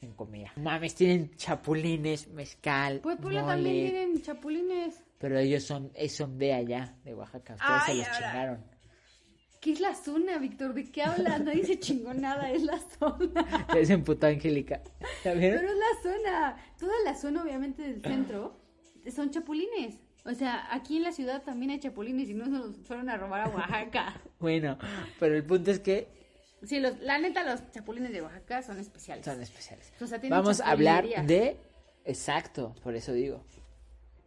[0.00, 0.52] En comida.
[0.56, 5.02] Mames, tienen chapulines, mezcal, Pues Puebla mole, también tienen chapulines.
[5.18, 7.54] Pero ellos son, son de allá, de Oaxaca.
[7.54, 8.18] Ustedes Ay, se los ahora.
[8.30, 8.64] chingaron.
[9.60, 10.72] ¿Qué es la zona, Víctor?
[10.72, 11.42] ¿De qué hablas?
[11.42, 13.68] Nadie se chingó nada, es la zona.
[13.76, 14.80] Es emputó Angélica.
[15.22, 15.60] ¿Ya vieron?
[15.60, 16.56] Pero es la zona.
[16.78, 18.56] Toda la zona, obviamente, del centro
[19.14, 19.98] son chapulines.
[20.24, 23.16] O sea, aquí en la ciudad también hay chapulines y no se los fueron a
[23.16, 24.20] robar a Oaxaca.
[24.40, 24.78] Bueno,
[25.18, 26.08] pero el punto es que
[26.62, 29.24] Sí, los, la neta, los chapulines de Oaxaca son especiales.
[29.24, 29.92] son especiales.
[30.00, 31.56] O sea, tienen Vamos a hablar de...
[32.04, 33.44] Exacto, por eso digo.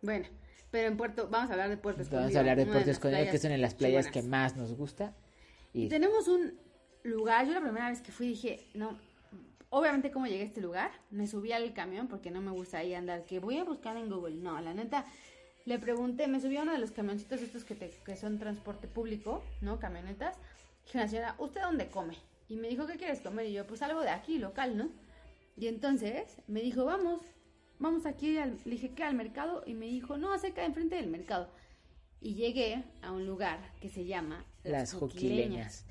[0.02, 0.28] Bueno,
[0.72, 2.22] pero en Puerto, vamos a hablar de Puerto Escondido.
[2.24, 5.16] Vamos a hablar de Puerto Escondido, que son en las playas que más nos gusta.
[5.74, 6.53] Y Tenemos un
[7.03, 8.97] lugar, yo la primera vez que fui dije, no,
[9.69, 12.93] obviamente como llegué a este lugar, me subí al camión porque no me gusta ahí
[12.93, 14.36] andar, que voy a buscar en Google.
[14.36, 15.05] No, la neta,
[15.65, 18.88] le pregunté, me subí a uno de los camioncitos estos que, te- que son transporte
[18.88, 19.80] público, ¿no?
[19.80, 20.38] Camionetas.
[20.86, 22.17] Dije a la señora, ¿usted dónde come?
[22.49, 23.47] Y me dijo, ¿qué quieres comer?
[23.47, 24.89] Y yo, pues algo de aquí, local, ¿no?
[25.57, 27.21] Y entonces me dijo, vamos,
[27.80, 29.03] vamos aquí, le dije, ¿qué?
[29.03, 29.63] ¿Al mercado?
[29.65, 31.49] Y me dijo, no, cerca de enfrente del mercado.
[32.24, 35.86] Y llegué a un lugar que se llama Las Joquileñas.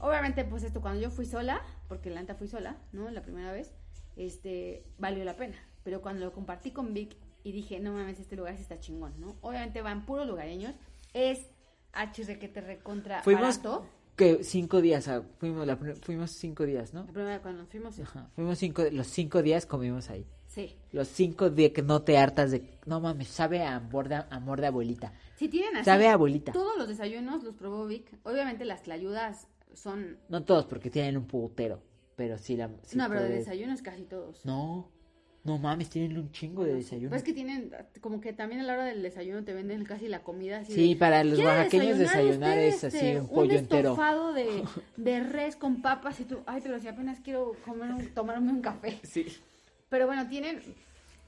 [0.00, 3.10] Obviamente, pues esto, cuando yo fui sola, porque la neta fui sola, ¿no?
[3.10, 3.70] La primera vez,
[4.16, 5.56] este, valió la pena.
[5.84, 9.20] Pero cuando lo compartí con Vic y dije, no mames, este lugar sí está chingón,
[9.20, 9.36] ¿no?
[9.42, 10.74] Obviamente van puros lugareños.
[11.12, 11.50] Es
[11.92, 13.86] H que te recontra Fuimos barato.
[14.16, 17.04] que cinco días, ah, fuimos, la fuimos cinco días, ¿no?
[17.04, 18.02] La primera vez cuando fuimos, sí.
[18.02, 20.26] Ajá, fuimos cinco, los cinco días comimos ahí.
[20.50, 20.74] Sí.
[20.90, 24.60] Los cinco días que no te hartas de, no mames, sabe a amor de, amor
[24.60, 25.12] de abuelita.
[25.36, 26.50] Si tienen así, Sabe a abuelita.
[26.50, 28.12] todos los desayunos los probó Vic.
[28.24, 30.18] Obviamente las tlayudas son...
[30.28, 31.80] No todos porque tienen un putero,
[32.16, 32.68] pero sí la...
[32.82, 34.44] sí no, pero de desayunos casi todos.
[34.44, 34.90] No,
[35.44, 37.10] no mames, tienen un chingo de desayuno.
[37.10, 37.70] Pues es que tienen,
[38.00, 40.72] como que también a la hora del desayuno te venden casi la comida así.
[40.74, 44.64] Sí, de, para los "¿Quiere oaxaqueños desayunar es así, este, un pollo entero?" estofado de,
[44.96, 48.60] de res con papas y tú, ay, pero si apenas quiero comer un- tomarme un
[48.60, 48.98] café.
[49.04, 49.26] Sí.
[49.90, 50.62] Pero bueno, tienen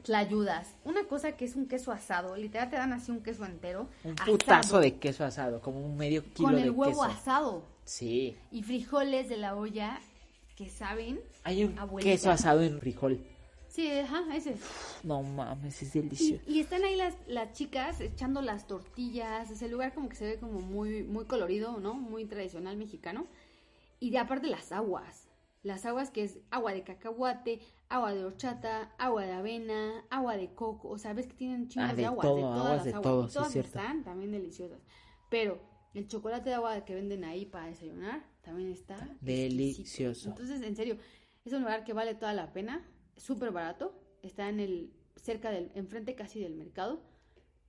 [0.02, 0.74] tlayudas.
[0.84, 3.88] Una cosa que es un queso asado, literal te dan así un queso entero.
[4.04, 7.02] Un asado, putazo de queso asado, como un medio kilo Con de el huevo queso.
[7.04, 7.64] asado.
[7.84, 8.36] Sí.
[8.50, 10.00] Y frijoles de la olla
[10.56, 11.20] que saben.
[11.44, 12.10] Hay un Abuelita.
[12.12, 13.20] queso asado en frijol.
[13.68, 14.54] Sí, ajá, ese.
[15.02, 16.42] No mames, es Y, delicioso.
[16.46, 20.38] y están ahí las, las chicas echando las tortillas, ese lugar como que se ve
[20.38, 21.94] como muy, muy colorido, ¿no?
[21.94, 23.26] Muy tradicional mexicano.
[23.98, 25.26] Y de aparte las aguas,
[25.62, 27.60] las aguas que es agua de cacahuate,
[27.93, 31.90] agua de horchata, agua de avena, agua de coco, o sea, ves que tienen chingos
[31.90, 33.03] Ah, de de aguas, todo, de todas aguas las de aguas.
[33.03, 33.78] todo, y sí, todas cierto.
[33.78, 34.80] están también deliciosas.
[35.28, 35.61] Pero
[35.95, 39.18] el chocolate de agua que venden ahí para desayunar también está exquisito.
[39.20, 40.28] Delicioso.
[40.30, 40.97] Entonces, en serio,
[41.45, 42.84] es un lugar que vale toda la pena,
[43.16, 47.03] súper barato, está en el cerca del enfrente casi del mercado.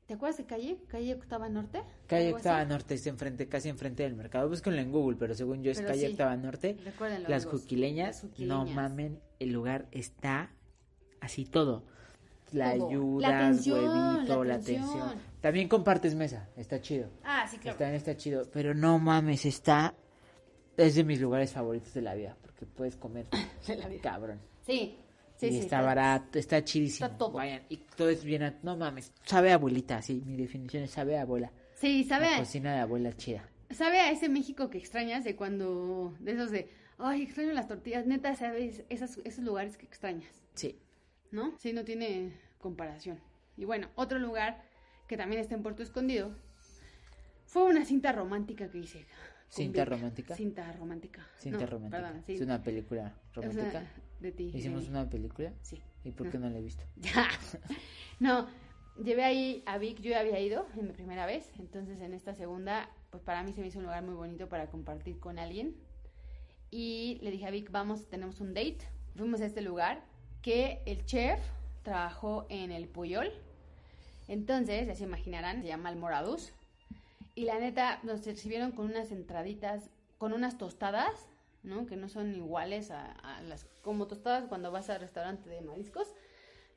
[0.07, 0.77] ¿Te acuerdas de calle?
[0.87, 1.81] Calle Octava Norte.
[2.07, 2.47] Calle algo así.
[2.47, 4.49] Octava Norte es enfrente, casi enfrente del mercado.
[4.49, 6.11] Búsquenlo en Google, pero según yo es Pero calle sí.
[6.11, 6.77] Octava Norte.
[6.83, 8.75] Recuérdenlo, Las juquileñas, Las no Juquileñas.
[8.75, 10.51] mamen, el lugar está
[11.21, 11.83] así todo.
[12.51, 12.89] La Todo.
[12.89, 13.79] ayuda, La atención,
[14.15, 14.83] huevito, la la atención.
[15.01, 15.21] atención.
[15.41, 17.09] También compartes mesa, está chido.
[17.23, 17.71] Ah, sí, claro.
[17.75, 19.95] Está, está chido, pero no mames, está...
[20.77, 23.25] Es de mis lugares favoritos de la vida, porque puedes comer
[23.67, 24.01] De la vida.
[24.01, 24.39] cabrón.
[24.65, 24.97] Sí,
[25.49, 25.63] sí, y sí.
[25.65, 27.05] está barato, está chidísimo.
[27.07, 27.31] Está todo.
[27.33, 30.91] Vayan, y todo es bien, a- no mames, sabe a abuelita, sí, mi definición es
[30.91, 31.51] sabe a abuela.
[31.75, 32.31] Sí, ¿sabe?
[32.31, 33.47] La cocina de abuela chida.
[33.71, 36.69] ¿Sabe a ese México que extrañas de cuando, de esos de,
[36.99, 38.05] ay, extraño las tortillas?
[38.05, 38.83] Neta, ¿sabes?
[38.89, 40.77] Esas, esos lugares que extrañas, Sí.
[41.31, 41.57] ¿no?
[41.57, 43.19] Sí, no tiene comparación.
[43.57, 44.63] Y bueno, otro lugar
[45.07, 46.35] que también está en Puerto Escondido
[47.45, 49.05] fue una cinta romántica que hice.
[49.55, 50.35] ¿Cinta romántica?
[50.35, 51.27] Cinta romántica.
[51.37, 52.01] Cinta No, romántica.
[52.03, 52.33] Perdón, sí.
[52.33, 53.83] Es una película O sea, romántica.
[54.19, 54.51] de ti.
[54.53, 55.53] Hicimos una película.
[55.61, 55.79] Sí.
[56.03, 56.83] ¿Y por qué no la he visto?
[56.97, 57.27] Ya.
[58.19, 58.47] No,
[59.03, 62.33] llevé ahí a Vic, yo ya había ido en mi primera vez, entonces en esta
[62.33, 65.75] segunda, pues para mí se me hizo un lugar muy bonito para compartir con alguien.
[66.71, 68.79] Y le dije a Vic, vamos, tenemos un date.
[69.15, 70.03] Fuimos a este lugar
[70.41, 71.39] que el chef
[71.83, 73.31] trabajó en el Puyol.
[74.27, 76.53] Entonces, ya se imaginarán, se llama Almoradus.
[77.35, 81.27] Y la neta, nos recibieron con unas entraditas, con unas tostadas,
[81.63, 81.85] ¿no?
[81.85, 86.07] Que no son iguales a, a las, como tostadas cuando vas al restaurante de mariscos.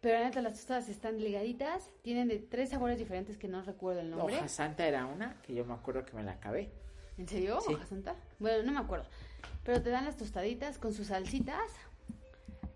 [0.01, 4.01] Pero la neta, las tostadas están ligaditas, tienen de tres sabores diferentes que no recuerdo
[4.01, 4.37] el nombre.
[4.37, 6.71] Hoja Santa era una que yo me acuerdo que me la acabé.
[7.19, 7.59] ¿En serio?
[7.67, 7.73] Sí.
[7.75, 8.15] ¿Hoja santa?
[8.39, 9.07] Bueno, no me acuerdo.
[9.65, 11.71] Pero te dan las tostaditas con sus salsitas,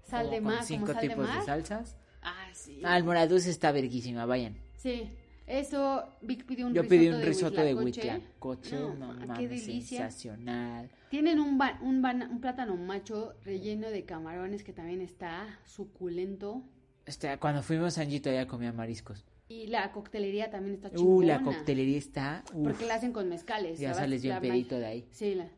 [0.02, 1.44] sal Como de con mar, como cinco sal de tipos de, mar.
[1.44, 1.96] salsas.
[2.22, 2.80] Ah, sí.
[2.84, 4.56] Ah, el moraduz está verguísima, vayan.
[4.76, 5.10] Sí.
[5.50, 8.76] Eso, Vic pidió un Yo risotto pedí un de risotto de huitlacoche.
[8.78, 9.98] No, no, ma, qué delicia.
[10.08, 10.88] sensacional.
[11.10, 12.00] Tienen un, ba- un,
[12.40, 16.62] plátano macho relleno de camarones que también está suculento.
[17.04, 19.24] Este, cuando fuimos a Angie todavía comía mariscos.
[19.48, 21.26] Y la coctelería también está Uh, chingona.
[21.26, 22.44] la coctelería está...
[22.54, 23.80] uf, Porque la hacen con mezcales.
[23.80, 25.08] ya sales bien pedito de ahí.
[25.10, 25.50] Sí, la-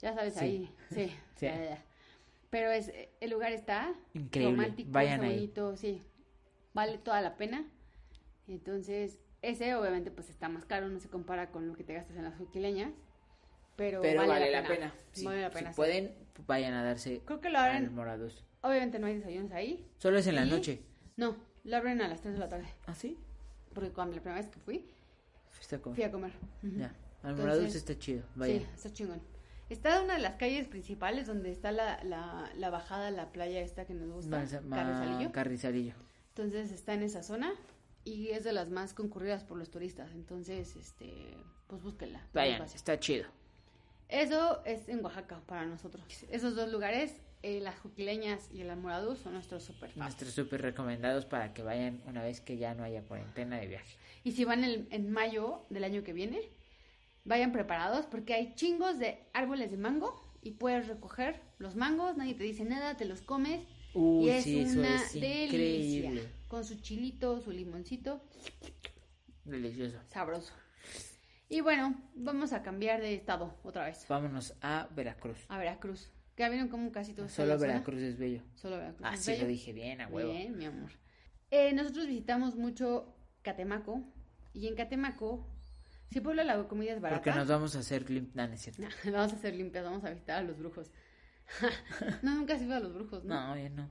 [0.00, 0.40] ya sabes, Sí.
[0.40, 0.70] ahí.
[0.88, 0.94] Sí,
[1.36, 1.44] Sí.
[1.46, 1.84] ya, ya, ya.
[2.48, 2.90] Pero es,
[3.20, 4.52] el lugar está Increíble.
[4.56, 5.34] romántico, Vayan ahí.
[5.34, 6.00] bonito, sí.
[6.72, 7.66] Vale toda la pena.
[8.48, 9.18] Entonces,
[9.50, 12.24] ese obviamente pues está más caro, no se compara con lo que te gastas en
[12.24, 12.92] las juquileñas.
[13.76, 14.92] Pero, Pero vale, la pena.
[15.12, 15.70] Sí, vale la si pena.
[15.72, 15.76] sí.
[15.76, 16.14] pueden,
[16.46, 18.44] vayan a darse Creo que lo abren, moraduz.
[18.62, 19.84] obviamente no hay desayunos ahí.
[19.98, 20.82] Solo es en la Y- noche.
[21.16, 22.66] No, lo abren a las 3 de la tarde.
[22.86, 23.18] ¿Ah, sí?
[23.74, 24.86] Porque cuando la primera vez que fui,
[25.72, 25.96] a comer.
[25.96, 26.32] fui a comer.
[26.62, 26.76] Ujú.
[26.76, 26.86] Ya.
[27.22, 28.58] Al Entonces, moraduz está chido, vayan.
[28.60, 29.22] Sí, está chingón.
[29.70, 33.32] Está en una de las calles principales donde está la, la, la bajada a la
[33.32, 35.32] playa esta que nos gusta, Más- más- Carrizalillo.
[35.32, 35.94] Carrizalillo.
[36.28, 37.52] Entonces está en esa zona
[38.04, 40.10] y es de las más concurridas por los turistas.
[40.12, 41.36] Entonces, este,
[41.66, 42.26] pues búsquenla.
[42.32, 43.26] Vayan, está chido.
[44.08, 46.04] Eso es en Oaxaca para nosotros.
[46.30, 49.96] Esos dos lugares, eh, las Juquileñas y el Almoradú, son nuestros super fans.
[49.98, 53.96] Nuestros súper recomendados para que vayan una vez que ya no haya cuarentena de viaje.
[54.22, 56.40] Y si van el- en mayo del año que viene,
[57.24, 62.34] vayan preparados porque hay chingos de árboles de mango y puedes recoger los mangos, nadie
[62.34, 63.60] te dice nada, te los comes
[63.94, 65.44] Uy, y es sí, eso una es delicia.
[65.46, 66.28] increíble.
[66.48, 68.22] Con su chilito, su limoncito.
[69.44, 69.98] Delicioso.
[70.08, 70.52] Sabroso.
[71.48, 74.06] Y bueno, vamos a cambiar de estado otra vez.
[74.08, 75.38] Vámonos a Veracruz.
[75.48, 76.10] A Veracruz.
[76.34, 77.30] Que vieron como casi todos.
[77.30, 78.42] Solo Veracruz es bello.
[78.54, 79.06] Solo Veracruz.
[79.08, 79.42] Ah, es sí, bello.
[79.44, 80.32] lo dije bien, a huevo.
[80.32, 80.90] Bien, mi amor.
[81.50, 84.02] Eh, nosotros visitamos mucho Catemaco.
[84.52, 85.46] Y en Catemaco,
[86.10, 87.22] si Puebla la comida es barata.
[87.22, 88.30] Porque nos vamos a hacer lim...
[88.34, 88.82] No, no es cierto.
[89.12, 90.90] vamos a hacer limpias, vamos a visitar a los brujos.
[92.22, 93.48] no, nunca has ido a los brujos, ¿no?
[93.48, 93.90] No, bien no.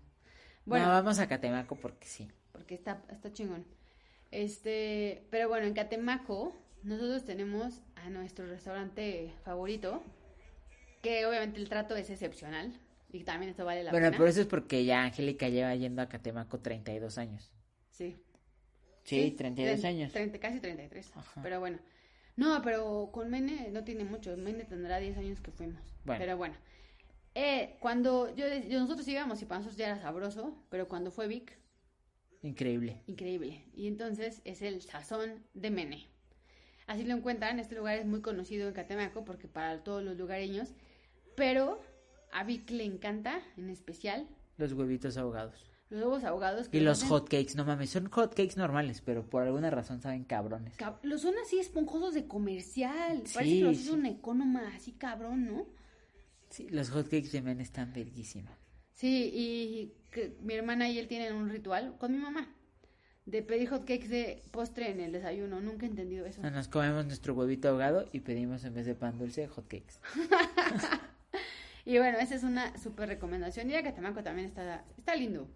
[0.66, 0.86] Bueno.
[0.86, 2.30] No, vamos a Catemaco porque sí.
[2.52, 3.66] porque está, está chingón.
[4.32, 10.04] Este, pero bueno, en Catemaco nosotros tenemos a nuestro restaurante favorito,
[11.02, 12.74] que obviamente el trato es excepcional
[13.12, 14.18] y también esto vale la Bueno, pena.
[14.18, 17.52] pero eso es porque ya Angélica lleva yendo a Catemaco 32 años.
[17.92, 18.18] Sí.
[19.04, 20.12] Sí, 32 tre- años.
[20.14, 21.12] 30, casi 33.
[21.16, 21.42] Ajá.
[21.44, 21.78] Pero bueno.
[22.36, 24.36] No, pero con Mene no tiene mucho.
[24.38, 25.84] Mene tendrá 10 años que fuimos.
[26.06, 26.20] Bueno.
[26.20, 26.56] Pero bueno.
[27.36, 31.28] Eh, cuando yo, yo- nosotros íbamos y para nosotros ya era sabroso, pero cuando fue
[31.28, 31.58] Vic,
[32.42, 33.02] Increíble.
[33.08, 33.64] increíble.
[33.74, 36.08] Y entonces es el sazón de Mene.
[36.86, 40.74] Así lo encuentran, este lugar es muy conocido en Catemaco porque para todos los lugareños,
[41.36, 41.82] pero
[42.32, 44.28] a Vic le encanta en especial
[44.58, 45.66] Los huevitos ahogados.
[45.90, 46.68] los huevos ahogados.
[46.70, 50.78] que Y los hotcakes, no mames, son hotcakes normales, pero por alguna razón saben cabrones.
[50.78, 53.22] cab- Los son así esponjosos de comercial.
[53.26, 53.84] Sí, Parece que los sí.
[53.84, 55.66] hizo un economa así cabrón, ¿no?
[56.54, 58.54] Sí, los hotcakes Men están verguísimas.
[58.94, 62.48] Sí, y que mi hermana y él tienen un ritual con mi mamá
[63.26, 65.62] de pedir hotcakes de postre en el desayuno.
[65.62, 66.44] Nunca he entendido eso.
[66.44, 69.96] Nos comemos nuestro huevito ahogado y pedimos en vez de pan dulce hotcakes.
[71.86, 73.70] Y bueno, esa es una súper recomendación.
[73.70, 75.50] Ir a Catemaco también está, está lindo.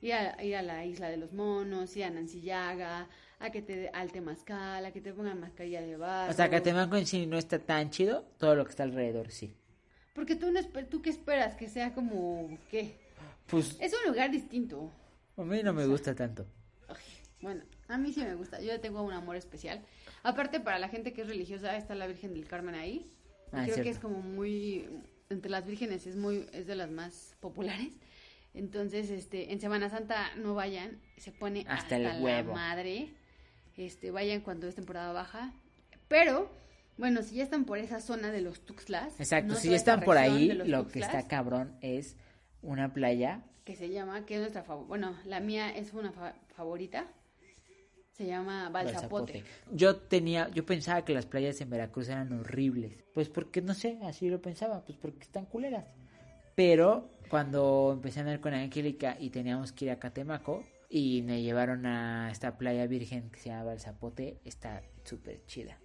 [0.00, 3.08] Ir a, ir a la isla de los monos, ir a Nancillaga,
[3.40, 6.30] a que te al temazcal, a que te pongan mascarilla de barro.
[6.30, 9.56] O sea, Catemaco en sí no está tan chido, todo lo que está alrededor sí.
[10.16, 10.60] Porque tú, no
[10.90, 12.96] tú qué esperas, que sea como, ¿qué?
[13.46, 14.90] Pues Es un lugar distinto.
[15.36, 16.46] a mí no me gusta tanto.
[16.88, 16.96] Ay,
[17.42, 18.60] bueno, a mí sí me gusta.
[18.60, 19.82] Yo tengo un amor especial.
[20.22, 23.08] Aparte, para la gente que es religiosa, está la Virgen del Carmen ahí.
[23.52, 24.88] Ah, creo que es como muy.
[25.28, 27.92] Entre las vírgenes es muy es de las más populares.
[28.54, 30.98] Entonces, este, en Semana Santa no vayan.
[31.18, 33.12] Se pone Hasta hasta, el la madre.
[33.76, 35.52] Este, vayan cuando es temporada baja.
[36.08, 36.50] Pero,
[36.98, 39.18] bueno, si ya están por esa zona de los Tuxtlas.
[39.20, 42.16] Exacto, no si ya están por ahí, lo que está cabrón es
[42.62, 43.42] una playa.
[43.64, 44.88] que se llama, que es nuestra favorita.
[44.88, 47.06] Bueno, la mía es una fa- favorita.
[48.12, 49.44] Se llama Balsapote.
[49.72, 53.04] Yo tenía, yo pensaba que las playas en Veracruz eran horribles.
[53.12, 55.84] Pues porque no sé, así lo pensaba, pues porque están culeras.
[56.54, 61.42] Pero cuando empecé a andar con Angélica y teníamos que ir a Catemaco y me
[61.42, 65.78] llevaron a esta playa virgen que se llama Balsapote, está súper chida.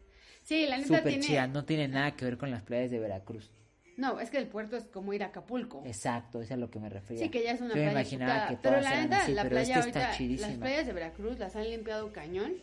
[0.44, 1.20] Sí, la neta tiene.
[1.24, 3.50] chida, no tiene nada que ver con las playas de Veracruz.
[3.98, 5.84] No, es que el puerto es como ir a Acapulco.
[5.86, 7.22] Exacto, eso es a lo que me refería.
[7.24, 7.92] Sí, que ya es una Yo me playa.
[8.02, 10.48] imaginaba puta- que Pero la neta, así, la pero playa esta está ahorita, chidísima.
[10.50, 12.54] las playas de Veracruz las han limpiado cañón.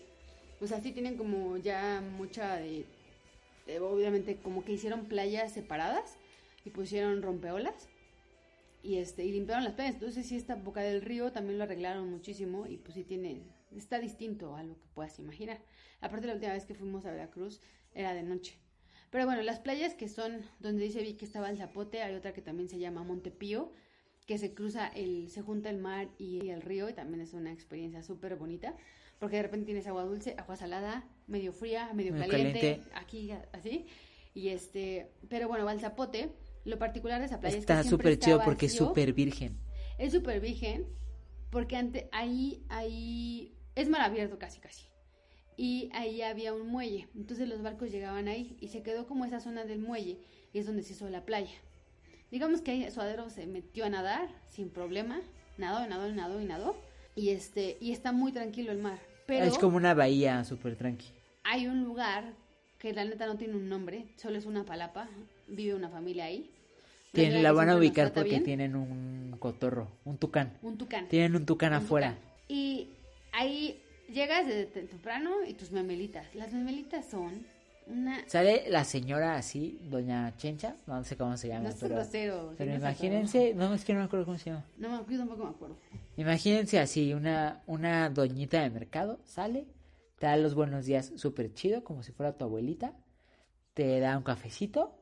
[0.60, 2.84] O sea, sí tienen como ya mucha de,
[3.66, 6.16] de- obviamente como que hicieron playas separadas
[6.64, 7.88] y pusieron rompeolas
[8.82, 9.94] y este y limpiaron las playas.
[9.94, 13.42] Entonces sí esta boca del río también lo arreglaron muchísimo y pues sí tiene
[13.76, 15.60] está distinto a lo que puedas imaginar.
[16.00, 17.60] Aparte la última vez que fuimos a Veracruz
[17.94, 18.58] era de noche.
[19.10, 22.32] Pero bueno, las playas que son donde dice vi que estaba el Zapote, hay otra
[22.32, 23.72] que también se llama Montepío,
[24.26, 27.50] que se cruza el, se junta el mar y el río y también es una
[27.50, 28.76] experiencia súper bonita,
[29.18, 32.90] porque de repente tienes agua dulce, agua salada, medio fría, medio, Medio caliente, caliente.
[32.94, 33.86] aquí así,
[34.34, 38.42] y este, pero bueno, Balzapote, lo particular de esa playa Está es que súper chido
[38.44, 39.58] porque es súper virgen.
[39.96, 40.86] Es súper virgen,
[41.50, 44.84] porque ante, ahí, ahí, es mar abierto casi, casi.
[45.56, 49.40] Y ahí había un muelle, entonces los barcos llegaban ahí y se quedó como esa
[49.40, 50.18] zona del muelle
[50.52, 51.54] y es donde se hizo la playa.
[52.30, 55.20] Digamos que ahí Suadero se metió a nadar sin problema,
[55.56, 56.76] nadó, nadó, nadó y nadó.
[57.16, 58.98] Y este, y está muy tranquilo el mar.
[59.26, 61.06] Pero Es como una bahía súper tranqui.
[61.42, 62.32] hay un lugar
[62.78, 65.08] que la neta no tiene un nombre, solo es una palapa,
[65.48, 66.50] vive una familia ahí.
[67.12, 68.44] Tienen, la van a ubicar porque bien.
[68.44, 70.52] tienen un cotorro, un tucán.
[70.62, 71.08] un tucán.
[71.08, 72.12] Tienen un tucán Un afuera.
[72.12, 72.28] tucán.
[72.48, 72.88] Y
[73.32, 73.80] ahí
[74.12, 76.34] llegas desde te- temprano y tus memelitas.
[76.34, 77.44] Las memelitas son
[77.86, 78.22] una...
[78.28, 82.54] Sale la señora así, doña Chencha, no sé cómo se llama, No pero, grosero.
[82.58, 84.64] pero no imagínense, no, es que no me acuerdo cómo se llama.
[84.76, 85.76] No, yo tampoco me acuerdo.
[86.16, 89.66] Imagínense así, una, una doñita de mercado sale,
[90.18, 92.92] te da los buenos días súper chido, como si fuera tu abuelita,
[93.74, 94.94] te da un cafecito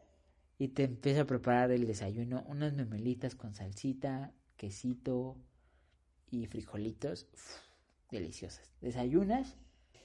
[0.59, 5.37] y te empieza a preparar el desayuno, unas memelitas con salsita, quesito
[6.31, 7.59] y frijolitos, uf,
[8.11, 8.73] deliciosas.
[8.81, 9.57] Desayunas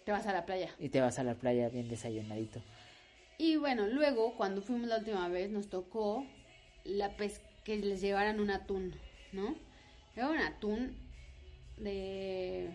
[0.06, 0.70] Te vas a la playa.
[0.80, 2.62] y te vas a la playa bien desayunadito.
[3.38, 6.26] Y bueno, luego, cuando fuimos la última vez, nos tocó
[6.84, 8.96] la pes que les llevaran un atún,
[9.32, 9.56] ¿no?
[10.16, 10.96] Era un atún
[11.78, 12.70] de...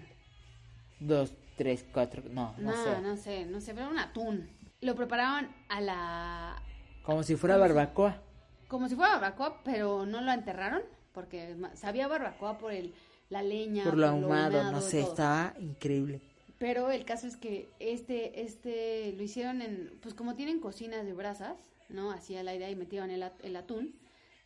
[0.99, 3.01] Dos, tres, cuatro, no, no, no sé.
[3.03, 4.49] No sé, no sé, pero un atún.
[4.81, 6.62] Lo preparaban a la...
[7.03, 8.22] Como si fuera barbacoa.
[8.68, 12.95] como si fuera barbacoa, pero no lo enterraron, porque sabía barbacoa por el,
[13.31, 13.85] la leña.
[13.85, 16.20] Por lo ahumado, no sé, estaba increíble.
[16.59, 21.12] Pero el caso es que este, este, lo hicieron en, pues como tienen cocinas de
[21.12, 21.59] brasas,
[21.89, 22.11] ¿no?
[22.11, 23.95] Así al aire y metieron el, el atún.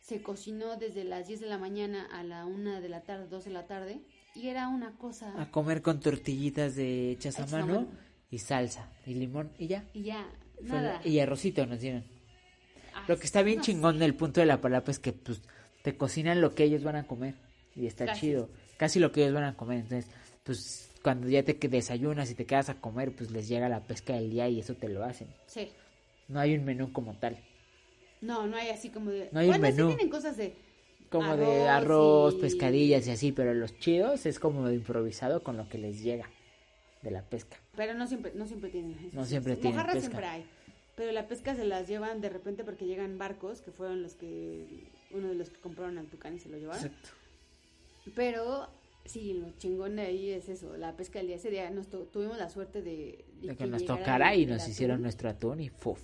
[0.01, 3.45] Se cocinó desde las 10 de la mañana a la 1 de la tarde, 2
[3.45, 4.01] de la tarde.
[4.35, 5.39] Y era una cosa...
[5.41, 7.87] A comer con tortillitas de hechas a mano
[8.29, 9.85] y salsa y limón y ya.
[9.93, 10.27] Y ya,
[10.61, 11.01] nada.
[11.03, 12.03] Y arrocito nos dieron.
[12.93, 15.41] Ah, lo que está bien chingón del punto de la palabra es que pues
[15.83, 17.35] te cocinan lo que ellos van a comer
[17.75, 18.49] y está chido.
[18.81, 19.81] Casi lo que ellos van a comer.
[19.81, 20.11] Entonces,
[20.41, 24.13] pues cuando ya te desayunas y te quedas a comer, pues les llega la pesca
[24.13, 25.27] del día y eso te lo hacen.
[25.45, 25.69] Sí.
[26.27, 27.37] No hay un menú como tal.
[28.21, 29.29] No, no hay así como de...
[29.31, 29.91] No hay un menú.
[29.91, 30.55] Sí tienen cosas de...
[31.11, 35.69] Como de arroz, pescadillas y así, pero los chidos es como de improvisado con lo
[35.69, 36.27] que les llega
[37.03, 37.57] de la pesca.
[37.75, 38.97] Pero no siempre, no siempre tienen.
[39.13, 40.43] No siempre tienen Mojarras siempre hay.
[40.95, 44.87] Pero la pesca se las llevan de repente porque llegan barcos, que fueron los que...
[45.11, 46.83] Uno de los que compraron al Tucán y se lo llevaron.
[46.83, 47.20] Exacto.
[48.15, 48.67] Pero
[49.05, 51.35] Sí, lo chingón de ahí es eso, la pesca del día.
[51.37, 53.25] Ese día nos tuvimos la suerte de...
[53.41, 55.99] De, que, nos tocara y nos hicieron nuestro atún y ¡fuf!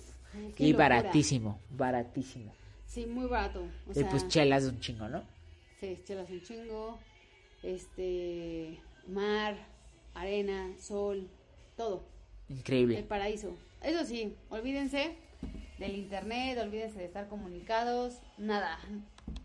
[0.58, 2.52] y baratísimo, baratísimo.
[2.86, 3.64] Sí, muy barato.
[3.94, 5.22] y pues chelas un chingo, ¿no?
[5.80, 6.98] Sí, chelas un chingo.
[7.62, 8.78] Este...
[9.06, 9.56] Mar,
[10.14, 11.28] arena, sol,
[11.76, 12.04] todo.
[12.48, 12.98] Increíble.
[12.98, 13.56] El paraíso.
[13.82, 15.16] Eso sí, olvídense
[15.78, 18.78] del internet, olvídense de estar comunicados, nada.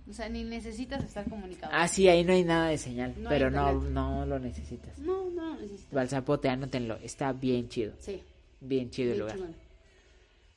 [0.10, 1.72] O sea, ni necesitas estar comunicado.
[1.74, 4.98] Ah, sí, ahí no hay nada de señal, pero no, no lo necesitas.
[5.00, 5.92] No, no lo necesitas.
[5.92, 7.94] Balsapote, anótenlo, está bien chido.
[8.00, 8.22] Sí.
[8.60, 9.38] Bien chido el lugar.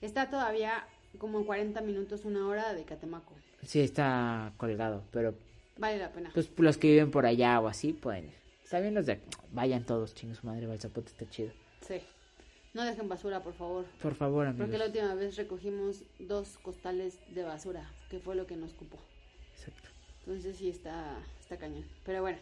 [0.01, 0.87] Está todavía
[1.19, 3.35] como 40 minutos, una hora de Catemaco.
[3.63, 5.35] Sí, está colgado, pero...
[5.79, 6.31] Vale la pena.
[6.35, 8.35] Pues los que viven por allá o así pueden ir.
[8.63, 9.21] Está bien los de...
[9.53, 11.51] Vayan todos, chingos madre, Balsapote está chido.
[11.87, 12.01] Sí.
[12.75, 13.87] No dejen basura, por favor.
[14.03, 14.67] Por favor, amigos.
[14.67, 18.99] Porque la última vez recogimos dos costales de basura, que fue lo que nos cupó.
[20.21, 21.85] Entonces sí está, está cañón.
[22.05, 22.39] Pero bueno,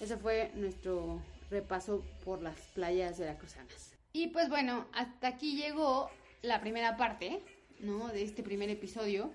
[0.00, 3.94] ese fue nuestro repaso por las playas veracruzanas.
[4.12, 6.10] Y pues bueno, hasta aquí llegó
[6.42, 7.40] la primera parte,
[7.80, 8.08] ¿no?
[8.08, 9.30] De este primer episodio.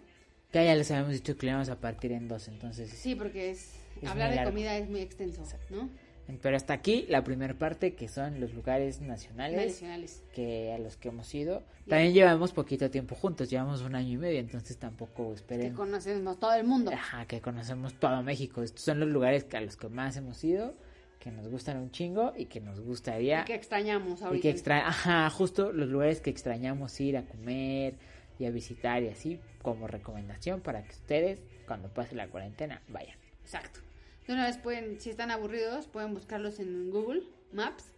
[0.52, 2.90] Que ya les habíamos dicho que le vamos a partir en dos, entonces.
[2.90, 3.74] Sí, porque es,
[4.06, 5.90] hablar de comida es muy extenso, ¿no?
[6.42, 9.84] Pero hasta aquí la primera parte, que son los lugares nacionales,
[10.34, 11.64] que a los que hemos ido.
[11.88, 15.70] También llevamos poquito tiempo juntos, llevamos un año y medio, entonces tampoco esperen.
[15.70, 16.92] Que conocemos todo el mundo.
[16.92, 18.64] Ajá, que conocemos todo México.
[18.64, 20.74] Estos son los lugares a los que más hemos ido,
[21.20, 23.42] que nos gustan un chingo y que nos gustaría.
[23.42, 24.38] Y que extrañamos ahorita.
[24.38, 24.88] Y que extra...
[24.88, 27.96] Ajá, justo los lugares que extrañamos ir a comer
[28.40, 33.18] y a visitar y así, como recomendación para que ustedes, cuando pase la cuarentena, vayan.
[33.44, 33.85] Exacto.
[34.28, 37.92] De una vez pueden, si están aburridos, pueden buscarlos en Google Maps.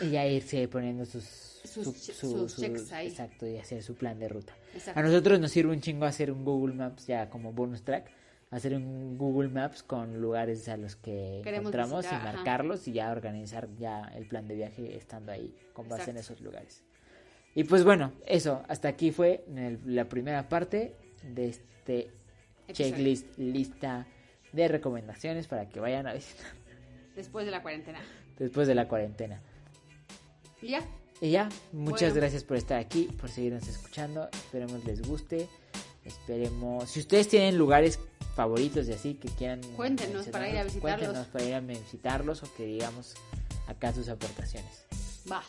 [0.00, 3.08] Y ya irse poniendo sus, sus, checks ahí.
[3.08, 4.54] Exacto, y hacer su plan de ruta.
[4.94, 8.10] A nosotros nos sirve un chingo hacer un Google Maps ya como bonus track.
[8.50, 13.68] Hacer un Google Maps con lugares a los que encontramos y marcarlos y ya organizar
[13.78, 16.82] ya el plan de viaje estando ahí con base en esos lugares.
[17.54, 19.44] Y pues bueno, eso, hasta aquí fue
[19.86, 22.10] la primera parte de este
[22.72, 24.06] checklist, lista
[24.52, 26.46] de recomendaciones para que vayan a visitar.
[27.14, 28.00] Después de la cuarentena.
[28.38, 29.40] Después de la cuarentena.
[30.62, 30.82] ¿Y ya?
[31.20, 34.28] Y ya, muchas gracias por estar aquí, por seguirnos escuchando.
[34.32, 35.48] Esperemos les guste.
[36.04, 36.90] Esperemos.
[36.90, 37.98] Si ustedes tienen lugares
[38.34, 39.60] favoritos y así que quieran.
[39.76, 40.98] Cuéntenos para ir a visitarlos.
[40.98, 43.14] Cuéntenos para ir a visitarlos o que digamos
[43.66, 44.86] acá sus aportaciones.
[45.30, 45.42] Va.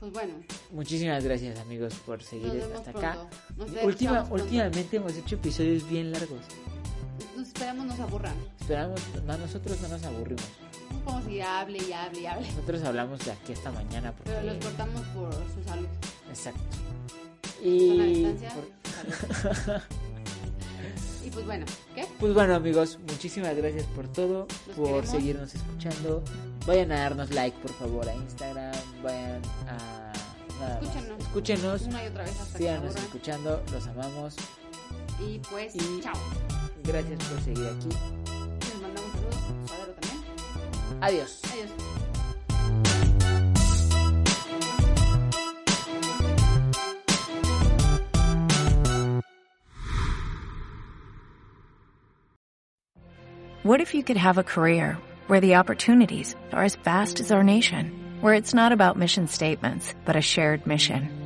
[0.00, 0.34] Pues bueno.
[0.70, 3.18] Muchísimas gracias amigos por seguir hasta acá.
[3.84, 6.42] Última, últimamente hemos hecho episodios bien largos
[7.56, 8.34] esperamos nos aburran.
[8.60, 10.44] Esperamos, no, nosotros no nos aburrimos.
[11.04, 12.46] Podemos seguir hable y hable y hable.
[12.48, 14.12] Nosotros hablamos de aquí esta mañana.
[14.12, 14.30] Porque...
[14.30, 15.86] Pero los cortamos por su salud.
[16.28, 16.60] Exacto.
[17.62, 18.26] Y...
[21.24, 22.06] y pues bueno, ¿qué?
[22.20, 24.46] Pues bueno amigos, muchísimas gracias por todo,
[24.76, 26.22] por seguirnos escuchando.
[26.66, 30.12] Vayan a darnos like por favor a Instagram, vayan a...
[30.60, 31.20] Nada Escúchenos.
[31.20, 31.82] Escúchenos.
[31.82, 34.36] Una y otra vez hasta Síganos escuchando, los amamos.
[35.20, 36.14] Y pues, chao.
[36.86, 37.88] Gracias por seguir aquí.
[38.60, 41.02] Les mandamos saludos, Padero también.
[41.02, 41.40] Adiós.
[41.52, 41.70] Adiós.
[53.64, 57.42] What if you could have a career where the opportunities are as vast as our
[57.42, 61.25] nation, where it's not about mission statements, but a shared mission?